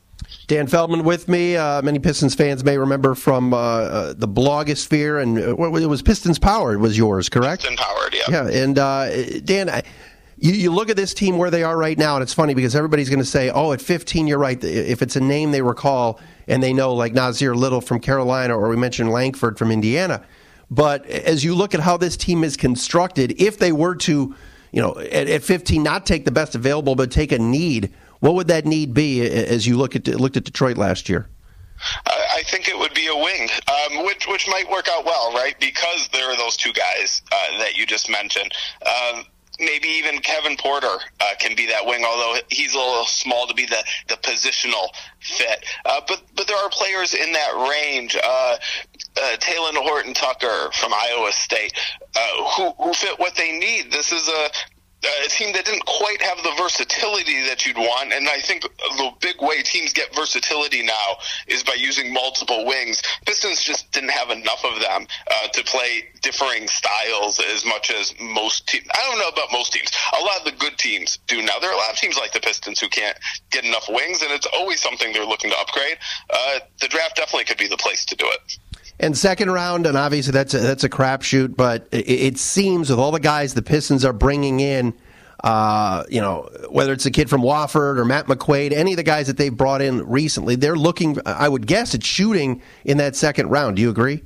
Dan 0.51 0.67
Feldman 0.67 1.05
with 1.05 1.29
me. 1.29 1.55
Uh, 1.55 1.81
many 1.81 1.97
Pistons 1.97 2.35
fans 2.35 2.61
may 2.61 2.77
remember 2.77 3.15
from 3.15 3.53
uh, 3.53 3.57
uh, 3.57 4.13
the 4.17 4.27
blogosphere, 4.27 5.23
and 5.23 5.39
uh, 5.39 5.51
it 5.53 5.87
was 5.87 6.01
Pistons 6.01 6.39
Powered 6.39 6.81
was 6.81 6.97
yours, 6.97 7.29
correct? 7.29 7.61
Pistons 7.61 7.79
Powered, 7.79 8.13
yeah. 8.13 8.23
Yeah, 8.29 8.61
and 8.61 8.77
uh, 8.77 9.39
Dan, 9.45 9.81
you, 10.37 10.51
you, 10.51 10.71
look 10.73 10.89
at 10.89 10.97
this 10.97 11.13
team 11.13 11.37
where 11.37 11.49
they 11.51 11.63
are 11.63 11.77
right 11.77 11.97
now, 11.97 12.17
and 12.17 12.21
it's 12.21 12.33
funny 12.33 12.53
because 12.53 12.75
everybody's 12.75 13.09
going 13.09 13.19
to 13.19 13.25
say, 13.25 13.49
"Oh, 13.49 13.71
at 13.71 13.79
15, 13.79 14.27
you're 14.27 14.39
right." 14.39 14.61
If 14.61 15.01
it's 15.01 15.15
a 15.15 15.21
name 15.21 15.51
they 15.51 15.61
recall 15.61 16.19
and 16.49 16.61
they 16.61 16.73
know, 16.73 16.95
like 16.95 17.13
Nassir 17.13 17.55
Little 17.55 17.79
from 17.79 18.01
Carolina, 18.01 18.57
or 18.57 18.67
we 18.67 18.75
mentioned 18.75 19.09
Langford 19.09 19.57
from 19.57 19.71
Indiana. 19.71 20.21
But 20.69 21.05
as 21.05 21.45
you 21.45 21.55
look 21.55 21.73
at 21.73 21.79
how 21.79 21.95
this 21.95 22.17
team 22.17 22.43
is 22.43 22.57
constructed, 22.57 23.41
if 23.41 23.57
they 23.57 23.71
were 23.71 23.95
to, 23.95 24.35
you 24.73 24.81
know, 24.81 24.99
at, 24.99 25.29
at 25.29 25.43
15, 25.43 25.81
not 25.81 26.05
take 26.05 26.25
the 26.25 26.31
best 26.31 26.55
available, 26.55 26.95
but 26.95 27.09
take 27.09 27.31
a 27.31 27.39
need 27.39 27.93
what 28.21 28.35
would 28.35 28.47
that 28.47 28.65
need 28.65 28.93
be 28.93 29.21
as 29.21 29.67
you 29.67 29.77
look 29.77 29.95
at 29.95 30.07
looked 30.07 30.37
at 30.37 30.45
Detroit 30.45 30.77
last 30.77 31.09
year? 31.09 31.27
I 32.07 32.43
think 32.45 32.67
it 32.67 32.77
would 32.77 32.93
be 32.93 33.07
a 33.07 33.15
wing, 33.15 33.49
um, 33.67 34.05
which 34.05 34.27
which 34.27 34.47
might 34.47 34.69
work 34.69 34.87
out 34.87 35.03
well, 35.05 35.33
right? 35.33 35.59
Because 35.59 36.07
there 36.13 36.29
are 36.29 36.37
those 36.37 36.55
two 36.55 36.71
guys 36.73 37.21
uh, 37.31 37.57
that 37.59 37.75
you 37.75 37.85
just 37.85 38.09
mentioned. 38.09 38.51
Um, 38.85 39.25
maybe 39.59 39.87
even 39.87 40.19
Kevin 40.19 40.57
Porter 40.57 40.97
uh, 41.19 41.25
can 41.39 41.55
be 41.55 41.67
that 41.67 41.85
wing, 41.85 42.03
although 42.05 42.39
he's 42.49 42.73
a 42.73 42.77
little 42.77 43.05
small 43.05 43.47
to 43.47 43.53
be 43.53 43.65
the, 43.65 43.83
the 44.07 44.15
positional 44.15 44.89
fit. 45.19 45.65
Uh, 45.85 46.01
but 46.07 46.23
but 46.35 46.47
there 46.47 46.57
are 46.57 46.69
players 46.69 47.13
in 47.13 47.31
that 47.33 47.69
range. 47.69 48.17
Uh, 48.21 48.57
uh, 49.17 49.35
Talen 49.37 49.75
Horton 49.75 50.13
Tucker 50.13 50.71
from 50.73 50.93
Iowa 50.93 51.31
State, 51.31 51.73
uh, 52.15 52.43
who 52.55 52.71
who 52.83 52.93
fit 52.93 53.19
what 53.19 53.35
they 53.35 53.57
need. 53.57 53.91
This 53.91 54.11
is 54.11 54.27
a 54.27 54.49
a 55.03 55.29
team 55.29 55.53
that 55.53 55.65
didn't 55.65 55.85
quite 55.85 56.21
have 56.21 56.37
the 56.43 56.51
versatility 56.57 57.41
that 57.47 57.65
you'd 57.65 57.77
want. 57.77 58.13
And 58.13 58.27
I 58.29 58.39
think 58.39 58.61
the 58.61 59.11
big 59.19 59.41
way 59.41 59.61
teams 59.63 59.93
get 59.93 60.13
versatility 60.15 60.83
now 60.83 61.17
is 61.47 61.63
by 61.63 61.73
using 61.73 62.13
multiple 62.13 62.65
wings. 62.65 63.01
Pistons 63.25 63.63
just 63.63 63.91
didn't 63.91 64.11
have 64.11 64.29
enough 64.29 64.63
of 64.63 64.79
them 64.79 65.07
uh, 65.29 65.47
to 65.47 65.63
play 65.63 66.05
differing 66.21 66.67
styles 66.67 67.39
as 67.39 67.65
much 67.65 67.91
as 67.91 68.13
most 68.19 68.67
teams. 68.67 68.85
I 68.93 69.09
don't 69.09 69.19
know 69.19 69.29
about 69.29 69.51
most 69.51 69.73
teams. 69.73 69.91
A 70.19 70.23
lot 70.23 70.39
of 70.39 70.45
the 70.45 70.57
good 70.59 70.77
teams 70.77 71.17
do 71.27 71.41
now. 71.41 71.59
There 71.59 71.71
are 71.71 71.75
a 71.75 71.77
lot 71.77 71.91
of 71.91 71.97
teams 71.97 72.17
like 72.17 72.33
the 72.33 72.39
Pistons 72.39 72.79
who 72.79 72.87
can't 72.87 73.17
get 73.49 73.65
enough 73.65 73.89
wings, 73.89 74.21
and 74.21 74.31
it's 74.31 74.47
always 74.53 74.81
something 74.81 75.11
they're 75.13 75.25
looking 75.25 75.49
to 75.49 75.57
upgrade. 75.57 75.97
Uh, 76.29 76.59
the 76.79 76.87
draft 76.87 77.15
definitely 77.15 77.45
could 77.45 77.57
be 77.57 77.67
the 77.67 77.77
place 77.77 78.05
to 78.05 78.15
do 78.15 78.25
it. 78.27 78.57
And 79.01 79.17
second 79.17 79.49
round, 79.49 79.87
and 79.87 79.97
obviously 79.97 80.31
that's 80.31 80.53
a, 80.53 80.59
that's 80.59 80.83
a 80.83 80.89
crapshoot, 80.89 81.57
but 81.57 81.87
it, 81.91 82.07
it, 82.07 82.37
seems 82.37 82.91
with 82.91 82.99
all 82.99 83.11
the 83.11 83.19
guys 83.19 83.55
the 83.55 83.63
Pistons 83.63 84.05
are 84.05 84.13
bringing 84.13 84.59
in, 84.59 84.93
uh, 85.43 86.03
you 86.07 86.21
know, 86.21 86.47
whether 86.69 86.93
it's 86.93 87.07
a 87.07 87.11
kid 87.11 87.27
from 87.27 87.41
Wofford 87.41 87.97
or 87.97 88.05
Matt 88.05 88.27
McQuaid, 88.27 88.73
any 88.73 88.93
of 88.93 88.97
the 88.97 89.03
guys 89.03 89.25
that 89.25 89.37
they've 89.37 89.57
brought 89.57 89.81
in 89.81 90.07
recently, 90.07 90.55
they're 90.55 90.75
looking, 90.75 91.17
I 91.25 91.49
would 91.49 91.65
guess, 91.65 91.95
at 91.95 92.03
shooting 92.03 92.61
in 92.85 92.97
that 92.97 93.15
second 93.15 93.49
round. 93.49 93.77
Do 93.77 93.81
you 93.81 93.89
agree? 93.89 94.21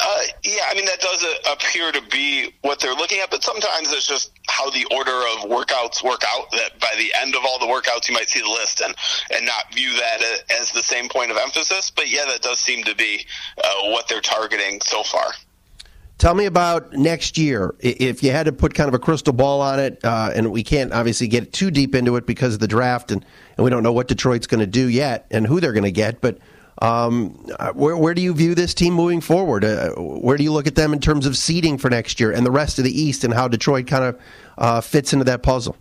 Uh, 0.00 0.22
yeah, 0.44 0.64
I 0.68 0.74
mean 0.74 0.84
that 0.84 1.00
does 1.00 1.24
appear 1.50 1.92
to 1.92 2.02
be 2.10 2.54
what 2.62 2.80
they're 2.80 2.94
looking 2.94 3.20
at, 3.20 3.30
but 3.30 3.42
sometimes 3.42 3.92
it's 3.92 4.06
just 4.06 4.32
how 4.48 4.70
the 4.70 4.84
order 4.94 5.12
of 5.12 5.50
workouts 5.50 6.02
work 6.02 6.22
out. 6.28 6.50
That 6.52 6.78
by 6.80 6.92
the 6.98 7.12
end 7.20 7.34
of 7.34 7.44
all 7.44 7.58
the 7.58 7.66
workouts, 7.66 8.08
you 8.08 8.14
might 8.14 8.28
see 8.28 8.40
the 8.40 8.48
list 8.48 8.80
and 8.80 8.94
and 9.34 9.46
not 9.46 9.72
view 9.74 9.94
that 9.96 10.22
as 10.60 10.70
the 10.72 10.82
same 10.82 11.08
point 11.08 11.30
of 11.30 11.36
emphasis. 11.36 11.90
But 11.90 12.10
yeah, 12.10 12.24
that 12.26 12.42
does 12.42 12.58
seem 12.58 12.84
to 12.84 12.94
be 12.94 13.26
uh, 13.62 13.90
what 13.90 14.08
they're 14.08 14.20
targeting 14.20 14.80
so 14.82 15.02
far. 15.02 15.32
Tell 16.18 16.34
me 16.34 16.46
about 16.46 16.94
next 16.94 17.36
year. 17.36 17.74
If 17.78 18.22
you 18.22 18.30
had 18.30 18.46
to 18.46 18.52
put 18.52 18.72
kind 18.72 18.88
of 18.88 18.94
a 18.94 18.98
crystal 18.98 19.34
ball 19.34 19.60
on 19.60 19.78
it, 19.78 20.02
uh, 20.02 20.30
and 20.34 20.50
we 20.50 20.62
can't 20.62 20.92
obviously 20.94 21.28
get 21.28 21.52
too 21.52 21.70
deep 21.70 21.94
into 21.94 22.16
it 22.16 22.26
because 22.26 22.54
of 22.54 22.60
the 22.60 22.68
draft, 22.68 23.10
and, 23.10 23.24
and 23.56 23.64
we 23.64 23.70
don't 23.70 23.82
know 23.82 23.92
what 23.92 24.08
Detroit's 24.08 24.46
going 24.46 24.60
to 24.60 24.66
do 24.66 24.88
yet 24.88 25.26
and 25.30 25.46
who 25.46 25.60
they're 25.60 25.74
going 25.74 25.84
to 25.84 25.90
get, 25.90 26.22
but 26.22 26.38
um, 26.82 27.30
where, 27.74 27.96
where 27.96 28.14
do 28.14 28.20
you 28.20 28.34
view 28.34 28.54
this 28.54 28.74
team 28.74 28.94
moving 28.94 29.20
forward? 29.20 29.64
Uh, 29.64 29.90
where 29.96 30.36
do 30.36 30.44
you 30.44 30.52
look 30.52 30.66
at 30.66 30.74
them 30.74 30.92
in 30.92 31.00
terms 31.00 31.26
of 31.26 31.36
seeding 31.36 31.78
for 31.78 31.88
next 31.88 32.20
year 32.20 32.32
and 32.32 32.44
the 32.44 32.50
rest 32.50 32.78
of 32.78 32.84
the 32.84 33.00
East 33.00 33.24
and 33.24 33.32
how 33.32 33.48
Detroit 33.48 33.86
kind 33.86 34.04
of 34.04 34.20
uh, 34.58 34.80
fits 34.80 35.12
into 35.12 35.24
that 35.24 35.42
puzzle? 35.42 35.76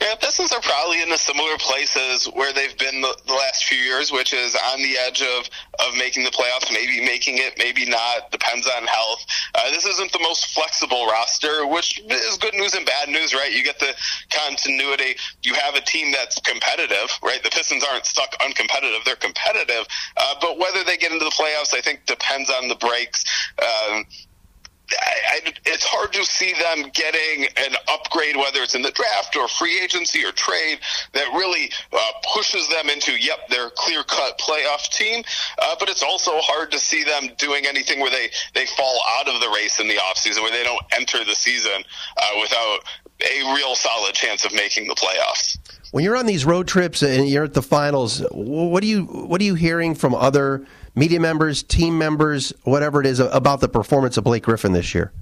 Yeah, 0.00 0.14
Pistons 0.16 0.52
are 0.52 0.60
probably 0.60 1.00
in 1.00 1.08
the 1.08 1.16
similar 1.16 1.56
places 1.58 2.26
where 2.34 2.52
they've 2.52 2.76
been 2.76 3.00
the, 3.00 3.16
the, 3.26 3.32
last 3.32 3.64
few 3.64 3.78
years, 3.78 4.12
which 4.12 4.34
is 4.34 4.56
on 4.72 4.82
the 4.82 4.98
edge 4.98 5.22
of, 5.22 5.48
of 5.80 5.96
making 5.96 6.24
the 6.24 6.30
playoffs, 6.30 6.70
maybe 6.72 7.00
making 7.04 7.38
it, 7.38 7.54
maybe 7.56 7.86
not, 7.86 8.30
depends 8.30 8.68
on 8.76 8.86
health. 8.86 9.24
Uh, 9.54 9.70
this 9.70 9.86
isn't 9.86 10.12
the 10.12 10.18
most 10.18 10.54
flexible 10.54 11.06
roster, 11.06 11.66
which 11.66 12.00
is 12.10 12.36
good 12.38 12.54
news 12.54 12.74
and 12.74 12.84
bad 12.84 13.08
news, 13.08 13.32
right? 13.32 13.52
You 13.52 13.64
get 13.64 13.78
the 13.78 13.94
continuity. 14.30 15.16
You 15.42 15.54
have 15.54 15.74
a 15.74 15.80
team 15.80 16.12
that's 16.12 16.38
competitive, 16.40 17.10
right? 17.22 17.42
The 17.42 17.50
Pistons 17.50 17.84
aren't 17.84 18.06
stuck 18.06 18.32
uncompetitive. 18.40 19.04
They're 19.04 19.16
competitive. 19.16 19.86
Uh, 20.16 20.34
but 20.40 20.58
whether 20.58 20.84
they 20.84 20.96
get 20.96 21.12
into 21.12 21.24
the 21.24 21.30
playoffs, 21.30 21.74
I 21.74 21.80
think 21.80 22.04
depends 22.06 22.50
on 22.50 22.68
the 22.68 22.76
breaks. 22.76 23.24
Um, 23.60 24.04
I, 25.00 25.40
I, 25.46 25.52
it's 25.66 25.84
hard 25.84 26.12
to 26.12 26.24
see 26.24 26.52
them 26.52 26.90
getting 26.92 27.46
an 27.56 27.76
upgrade, 27.88 28.36
whether 28.36 28.62
it's 28.62 28.74
in 28.74 28.82
the 28.82 28.90
draft 28.90 29.36
or 29.36 29.48
free 29.48 29.80
agency 29.80 30.24
or 30.24 30.32
trade, 30.32 30.78
that 31.12 31.26
really 31.34 31.70
uh, 31.92 31.98
pushes 32.34 32.68
them 32.68 32.88
into, 32.88 33.12
yep, 33.12 33.48
they're 33.48 33.70
clear 33.70 34.02
cut 34.04 34.38
playoff 34.38 34.88
team. 34.90 35.24
Uh, 35.58 35.74
but 35.78 35.88
it's 35.88 36.02
also 36.02 36.32
hard 36.36 36.70
to 36.72 36.78
see 36.78 37.04
them 37.04 37.30
doing 37.38 37.66
anything 37.66 38.00
where 38.00 38.10
they, 38.10 38.30
they 38.54 38.66
fall 38.66 38.98
out 39.18 39.28
of 39.28 39.40
the 39.40 39.48
race 39.54 39.80
in 39.80 39.88
the 39.88 39.96
offseason, 39.96 40.42
where 40.42 40.52
they 40.52 40.64
don't 40.64 40.82
enter 40.92 41.24
the 41.24 41.34
season 41.34 41.82
uh, 42.16 42.22
without 42.40 42.80
a 43.20 43.54
real 43.54 43.74
solid 43.74 44.14
chance 44.14 44.44
of 44.44 44.52
making 44.54 44.88
the 44.88 44.94
playoffs. 44.94 45.58
When 45.92 46.04
you're 46.04 46.16
on 46.16 46.26
these 46.26 46.44
road 46.44 46.66
trips 46.66 47.02
and 47.02 47.28
you're 47.28 47.44
at 47.44 47.54
the 47.54 47.62
finals, 47.62 48.24
what 48.30 48.80
do 48.80 48.86
you 48.86 49.04
what 49.04 49.40
are 49.42 49.44
you 49.44 49.54
hearing 49.54 49.94
from 49.94 50.14
other 50.14 50.66
media 50.94 51.20
members, 51.20 51.62
team 51.62 51.98
members, 51.98 52.52
whatever 52.64 53.00
it 53.00 53.06
is, 53.06 53.20
about 53.20 53.60
the 53.60 53.68
performance 53.68 54.16
of 54.16 54.24
Blake 54.24 54.42
Griffin 54.42 54.72
this 54.72 54.94
year? 54.94 55.12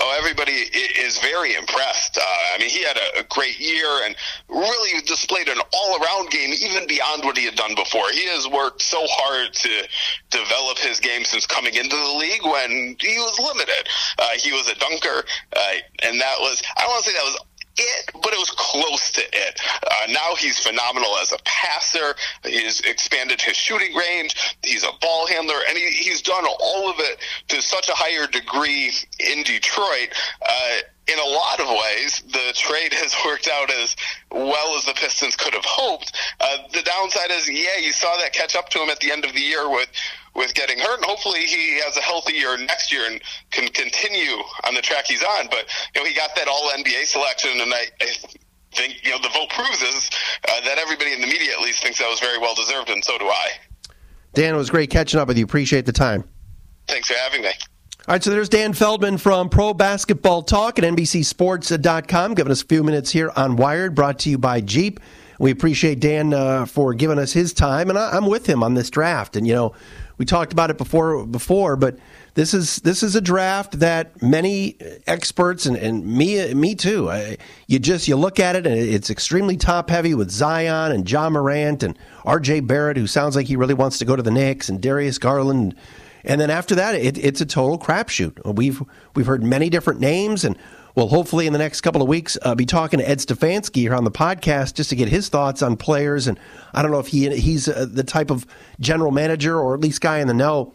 Oh, 0.00 0.16
everybody 0.18 0.52
is 0.52 1.18
very 1.18 1.54
impressed. 1.54 2.18
Uh, 2.18 2.22
I 2.22 2.58
mean, 2.58 2.68
he 2.68 2.82
had 2.82 2.96
a, 3.18 3.22
great 3.32 3.58
year 3.58 3.88
and 4.04 4.14
really 4.48 5.00
displayed 5.06 5.48
an 5.48 5.58
all-around 5.72 6.30
game, 6.30 6.52
even 6.52 6.86
beyond 6.86 7.24
what 7.24 7.38
he 7.38 7.44
had 7.44 7.54
done 7.54 7.74
before. 7.74 8.10
He 8.12 8.26
has 8.28 8.46
worked 8.46 8.82
so 8.82 8.98
hard 9.08 9.54
to 9.54 9.88
develop 10.28 10.78
his 10.78 11.00
game 11.00 11.24
since 11.24 11.46
coming 11.46 11.74
into 11.74 11.96
the 11.96 12.14
league 12.18 12.44
when 12.44 12.96
he 13.00 13.16
was 13.16 13.38
limited. 13.38 13.88
Uh, 14.18 14.28
he 14.36 14.52
was 14.52 14.68
a 14.68 14.74
dunker, 14.74 15.24
uh, 15.56 15.72
and 16.02 16.20
that 16.20 16.36
was 16.40 16.62
I 16.76 16.82
don't 16.82 16.90
want 16.90 17.04
to 17.04 17.10
say 17.10 17.16
that 17.16 17.24
was 17.24 17.38
it, 17.76 18.10
but 18.14 18.32
it 18.32 18.38
was 18.38 18.50
close 18.50 19.10
to 19.12 19.22
it. 19.22 19.60
Uh, 19.86 20.12
now 20.12 20.34
he's 20.38 20.58
phenomenal 20.58 21.16
as 21.18 21.32
a 21.32 21.38
passer. 21.44 22.14
He's 22.44 22.80
expanded 22.80 23.40
his 23.40 23.56
shooting 23.56 23.94
range. 23.94 24.56
He's 24.62 24.84
a 24.84 24.92
ball 25.00 25.26
handler, 25.26 25.56
and 25.68 25.76
he, 25.76 25.90
he's 25.90 26.22
done 26.22 26.44
all 26.60 26.90
of 26.90 26.96
it 26.98 27.18
to 27.48 27.62
such 27.62 27.88
a 27.88 27.94
higher 27.94 28.26
degree 28.26 28.92
in 29.20 29.42
Detroit. 29.42 30.10
Uh, 30.46 30.78
in 31.08 31.18
a 31.18 31.24
lot 31.24 31.60
of 31.60 31.66
ways, 31.68 32.22
the 32.26 32.52
trade 32.54 32.92
has 32.94 33.14
worked 33.24 33.48
out 33.48 33.70
as 33.70 33.96
well 34.30 34.76
as 34.76 34.84
the 34.84 34.94
Pistons 34.94 35.36
could 35.36 35.54
have 35.54 35.64
hoped. 35.64 36.12
Uh, 36.40 36.58
the 36.72 36.82
downside 36.82 37.30
is, 37.30 37.48
yeah, 37.48 37.78
you 37.80 37.92
saw 37.92 38.16
that 38.18 38.32
catch 38.32 38.54
up 38.56 38.68
to 38.70 38.82
him 38.82 38.90
at 38.90 39.00
the 39.00 39.10
end 39.10 39.24
of 39.24 39.32
the 39.32 39.40
year 39.40 39.68
with 39.68 39.88
with 40.34 40.54
getting 40.54 40.78
hurt, 40.78 40.96
and 40.96 41.04
hopefully 41.04 41.40
he 41.40 41.78
has 41.80 41.94
a 41.98 42.00
healthy 42.00 42.32
year 42.32 42.56
next 42.56 42.90
year 42.90 43.04
and 43.06 43.20
can 43.50 43.68
continue 43.68 44.38
on 44.64 44.74
the 44.74 44.80
track 44.80 45.04
he's 45.06 45.22
on. 45.22 45.46
But 45.50 45.66
you 45.94 46.00
know, 46.00 46.08
he 46.08 46.14
got 46.14 46.34
that 46.36 46.48
All 46.48 46.70
NBA 46.70 47.04
selection, 47.04 47.60
and 47.60 47.72
I, 47.74 47.82
I 48.00 48.06
think 48.72 49.04
you 49.04 49.10
know 49.10 49.18
the 49.18 49.28
vote 49.28 49.50
proves 49.50 49.82
is 49.82 50.10
uh, 50.48 50.60
that 50.64 50.78
everybody 50.78 51.12
in 51.12 51.20
the 51.20 51.26
media 51.26 51.52
at 51.52 51.60
least 51.60 51.82
thinks 51.82 51.98
that 51.98 52.08
was 52.08 52.20
very 52.20 52.38
well 52.38 52.54
deserved, 52.54 52.88
and 52.88 53.04
so 53.04 53.18
do 53.18 53.26
I. 53.26 53.48
Dan, 54.32 54.54
it 54.54 54.56
was 54.56 54.70
great 54.70 54.88
catching 54.88 55.20
up 55.20 55.28
with 55.28 55.36
you. 55.36 55.44
Appreciate 55.44 55.84
the 55.84 55.92
time. 55.92 56.24
Thanks 56.88 57.08
for 57.08 57.14
having 57.14 57.42
me. 57.42 57.50
All 58.08 58.14
right, 58.14 58.24
so 58.24 58.30
there's 58.30 58.48
Dan 58.48 58.72
Feldman 58.72 59.16
from 59.16 59.48
Pro 59.48 59.72
Basketball 59.74 60.42
Talk 60.42 60.76
at 60.76 60.84
NBCSports.com, 60.84 62.34
giving 62.34 62.50
us 62.50 62.60
a 62.60 62.66
few 62.66 62.82
minutes 62.82 63.12
here 63.12 63.30
on 63.36 63.54
Wired, 63.54 63.94
brought 63.94 64.18
to 64.20 64.30
you 64.30 64.38
by 64.38 64.60
Jeep. 64.60 64.98
We 65.38 65.52
appreciate 65.52 66.00
Dan 66.00 66.34
uh, 66.34 66.66
for 66.66 66.94
giving 66.94 67.20
us 67.20 67.32
his 67.32 67.52
time, 67.52 67.90
and 67.90 67.96
I, 67.96 68.16
am 68.16 68.26
with 68.26 68.44
him 68.44 68.64
on 68.64 68.74
this 68.74 68.90
draft. 68.90 69.36
And 69.36 69.46
you 69.46 69.54
know, 69.54 69.74
we 70.18 70.24
talked 70.24 70.52
about 70.52 70.68
it 70.68 70.78
before, 70.78 71.24
before, 71.24 71.76
but 71.76 71.96
this 72.34 72.54
is 72.54 72.78
this 72.78 73.04
is 73.04 73.14
a 73.14 73.20
draft 73.20 73.78
that 73.78 74.20
many 74.20 74.76
experts 75.06 75.66
and, 75.66 75.76
and 75.76 76.04
me 76.04 76.52
me 76.54 76.74
too. 76.74 77.08
I, 77.08 77.36
you 77.68 77.78
just 77.78 78.08
you 78.08 78.16
look 78.16 78.40
at 78.40 78.56
it 78.56 78.66
and 78.66 78.76
it's 78.76 79.10
extremely 79.10 79.56
top 79.56 79.90
heavy 79.90 80.14
with 80.14 80.28
Zion 80.28 80.90
and 80.90 81.08
Ja 81.08 81.30
Morant 81.30 81.84
and 81.84 81.96
R.J. 82.24 82.60
Barrett, 82.60 82.96
who 82.96 83.06
sounds 83.06 83.36
like 83.36 83.46
he 83.46 83.54
really 83.54 83.74
wants 83.74 83.98
to 83.98 84.04
go 84.04 84.16
to 84.16 84.24
the 84.24 84.32
Knicks, 84.32 84.68
and 84.68 84.80
Darius 84.80 85.18
Garland. 85.18 85.62
And 85.62 85.76
then 86.40 86.50
after 86.50 86.74
that, 86.76 86.94
it, 86.94 87.18
it's 87.18 87.40
a 87.40 87.46
total 87.46 87.78
crapshoot. 87.78 88.54
We've 88.54 88.82
we've 89.14 89.26
heard 89.26 89.42
many 89.42 89.70
different 89.70 90.00
names, 90.00 90.44
and 90.44 90.56
we'll 90.94 91.08
hopefully 91.08 91.46
in 91.46 91.52
the 91.52 91.58
next 91.58 91.80
couple 91.80 92.02
of 92.02 92.08
weeks 92.08 92.38
uh, 92.42 92.54
be 92.54 92.66
talking 92.66 92.98
to 92.98 93.08
Ed 93.08 93.18
Stefanski 93.18 93.76
here 93.76 93.94
on 93.94 94.04
the 94.04 94.10
podcast 94.10 94.74
just 94.74 94.90
to 94.90 94.96
get 94.96 95.08
his 95.08 95.28
thoughts 95.28 95.62
on 95.62 95.76
players. 95.76 96.26
And 96.26 96.38
I 96.74 96.82
don't 96.82 96.90
know 96.90 97.00
if 97.00 97.08
he 97.08 97.28
he's 97.36 97.68
uh, 97.68 97.86
the 97.88 98.04
type 98.04 98.30
of 98.30 98.46
general 98.80 99.10
manager 99.10 99.58
or 99.58 99.74
at 99.74 99.80
least 99.80 100.00
guy 100.00 100.18
in 100.18 100.28
the 100.28 100.34
know 100.34 100.74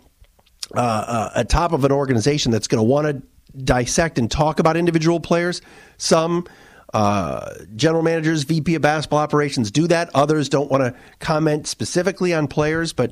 uh, 0.76 0.80
uh 0.80 1.32
at 1.36 1.50
top 1.50 1.72
of 1.72 1.86
an 1.86 1.92
organization 1.92 2.52
that's 2.52 2.68
going 2.68 2.80
to 2.80 2.84
want 2.84 3.08
to 3.08 3.22
dissect 3.64 4.20
and 4.20 4.30
talk 4.30 4.60
about 4.60 4.78
individual 4.78 5.20
players. 5.20 5.62
Some 5.98 6.46
uh, 6.94 7.54
general 7.76 8.04
managers, 8.04 8.44
VP 8.44 8.76
of 8.76 8.82
basketball 8.82 9.20
operations 9.20 9.72
do 9.72 9.88
that. 9.88 10.10
Others 10.14 10.50
don't 10.50 10.72
want 10.72 10.84
to 10.84 11.00
comment 11.20 11.68
specifically 11.68 12.34
on 12.34 12.48
players, 12.48 12.94
but 12.94 13.12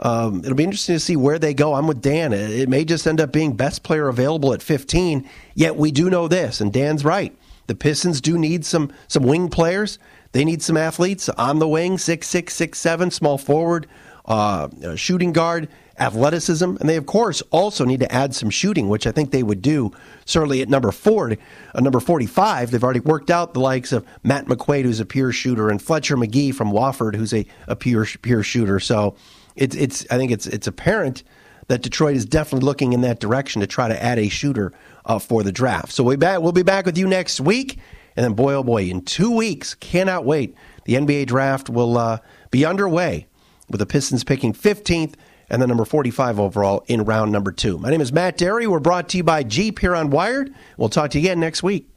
um, 0.00 0.40
it'll 0.40 0.54
be 0.54 0.64
interesting 0.64 0.96
to 0.96 1.00
see 1.00 1.16
where 1.16 1.38
they 1.38 1.54
go. 1.54 1.74
I'm 1.74 1.86
with 1.86 2.02
Dan. 2.02 2.32
It 2.32 2.68
may 2.68 2.84
just 2.84 3.06
end 3.06 3.20
up 3.20 3.32
being 3.32 3.54
best 3.54 3.82
player 3.82 4.08
available 4.08 4.52
at 4.52 4.62
15. 4.62 5.28
Yet 5.54 5.76
we 5.76 5.90
do 5.90 6.10
know 6.10 6.28
this, 6.28 6.60
and 6.60 6.72
Dan's 6.72 7.04
right. 7.04 7.36
The 7.66 7.74
Pistons 7.74 8.20
do 8.20 8.38
need 8.38 8.64
some 8.64 8.92
some 9.08 9.22
wing 9.22 9.48
players. 9.48 9.98
They 10.32 10.44
need 10.44 10.62
some 10.62 10.76
athletes 10.76 11.28
on 11.30 11.58
the 11.58 11.68
wing, 11.68 11.96
six 11.98 12.28
six 12.28 12.54
six 12.54 12.78
seven, 12.78 13.10
small 13.10 13.38
forward, 13.38 13.86
uh, 14.26 14.68
shooting 14.96 15.32
guard, 15.32 15.68
athleticism, 15.98 16.76
and 16.76 16.88
they 16.88 16.96
of 16.96 17.06
course 17.06 17.40
also 17.50 17.84
need 17.84 18.00
to 18.00 18.12
add 18.12 18.34
some 18.34 18.50
shooting, 18.50 18.88
which 18.88 19.06
I 19.06 19.12
think 19.12 19.30
they 19.30 19.42
would 19.42 19.62
do. 19.62 19.92
Certainly 20.26 20.60
at 20.60 20.68
number 20.68 20.90
four, 20.90 21.32
uh, 21.74 21.80
number 21.80 22.00
forty-five, 22.00 22.70
they've 22.70 22.84
already 22.84 23.00
worked 23.00 23.30
out 23.30 23.54
the 23.54 23.60
likes 23.60 23.92
of 23.92 24.04
Matt 24.22 24.46
McQuaid, 24.46 24.82
who's 24.82 25.00
a 25.00 25.06
pure 25.06 25.32
shooter, 25.32 25.70
and 25.70 25.80
Fletcher 25.80 26.16
Magee 26.16 26.52
from 26.52 26.70
Wofford, 26.70 27.14
who's 27.14 27.32
a, 27.32 27.46
a 27.66 27.76
pure 27.76 28.06
pure 28.20 28.42
shooter. 28.42 28.80
So 28.80 29.16
it's 29.56 29.76
it's 29.76 30.06
I 30.10 30.16
think 30.16 30.30
it's 30.30 30.46
it's 30.46 30.66
apparent 30.66 31.22
that 31.68 31.82
Detroit 31.82 32.16
is 32.16 32.26
definitely 32.26 32.66
looking 32.66 32.92
in 32.92 33.00
that 33.02 33.20
direction 33.20 33.60
to 33.60 33.66
try 33.66 33.88
to 33.88 34.02
add 34.02 34.18
a 34.18 34.28
shooter 34.28 34.72
uh, 35.06 35.18
for 35.18 35.42
the 35.42 35.52
draft. 35.52 35.92
So 35.92 36.04
we 36.04 36.16
back, 36.16 36.40
we'll 36.40 36.52
be 36.52 36.62
back 36.62 36.84
with 36.86 36.98
you 36.98 37.06
next 37.06 37.40
week, 37.40 37.78
and 38.16 38.24
then 38.24 38.34
boy 38.34 38.54
oh 38.54 38.62
boy, 38.62 38.84
in 38.84 39.02
two 39.02 39.34
weeks, 39.34 39.74
cannot 39.74 40.24
wait. 40.24 40.54
The 40.84 40.94
NBA 40.94 41.26
draft 41.26 41.70
will 41.70 41.96
uh, 41.96 42.18
be 42.50 42.64
underway 42.64 43.26
with 43.70 43.78
the 43.78 43.86
Pistons 43.86 44.24
picking 44.24 44.52
15th 44.52 45.14
and 45.48 45.62
the 45.62 45.66
number 45.66 45.84
45 45.84 46.38
overall 46.38 46.84
in 46.86 47.04
round 47.04 47.32
number 47.32 47.52
two. 47.52 47.78
My 47.78 47.90
name 47.90 48.00
is 48.00 48.12
Matt 48.12 48.36
Dery. 48.36 48.66
We're 48.66 48.80
brought 48.80 49.08
to 49.10 49.16
you 49.16 49.24
by 49.24 49.42
Jeep 49.42 49.78
here 49.78 49.94
on 49.94 50.10
Wired. 50.10 50.54
We'll 50.76 50.88
talk 50.88 51.10
to 51.12 51.18
you 51.18 51.26
again 51.26 51.40
next 51.40 51.62
week. 51.62 51.93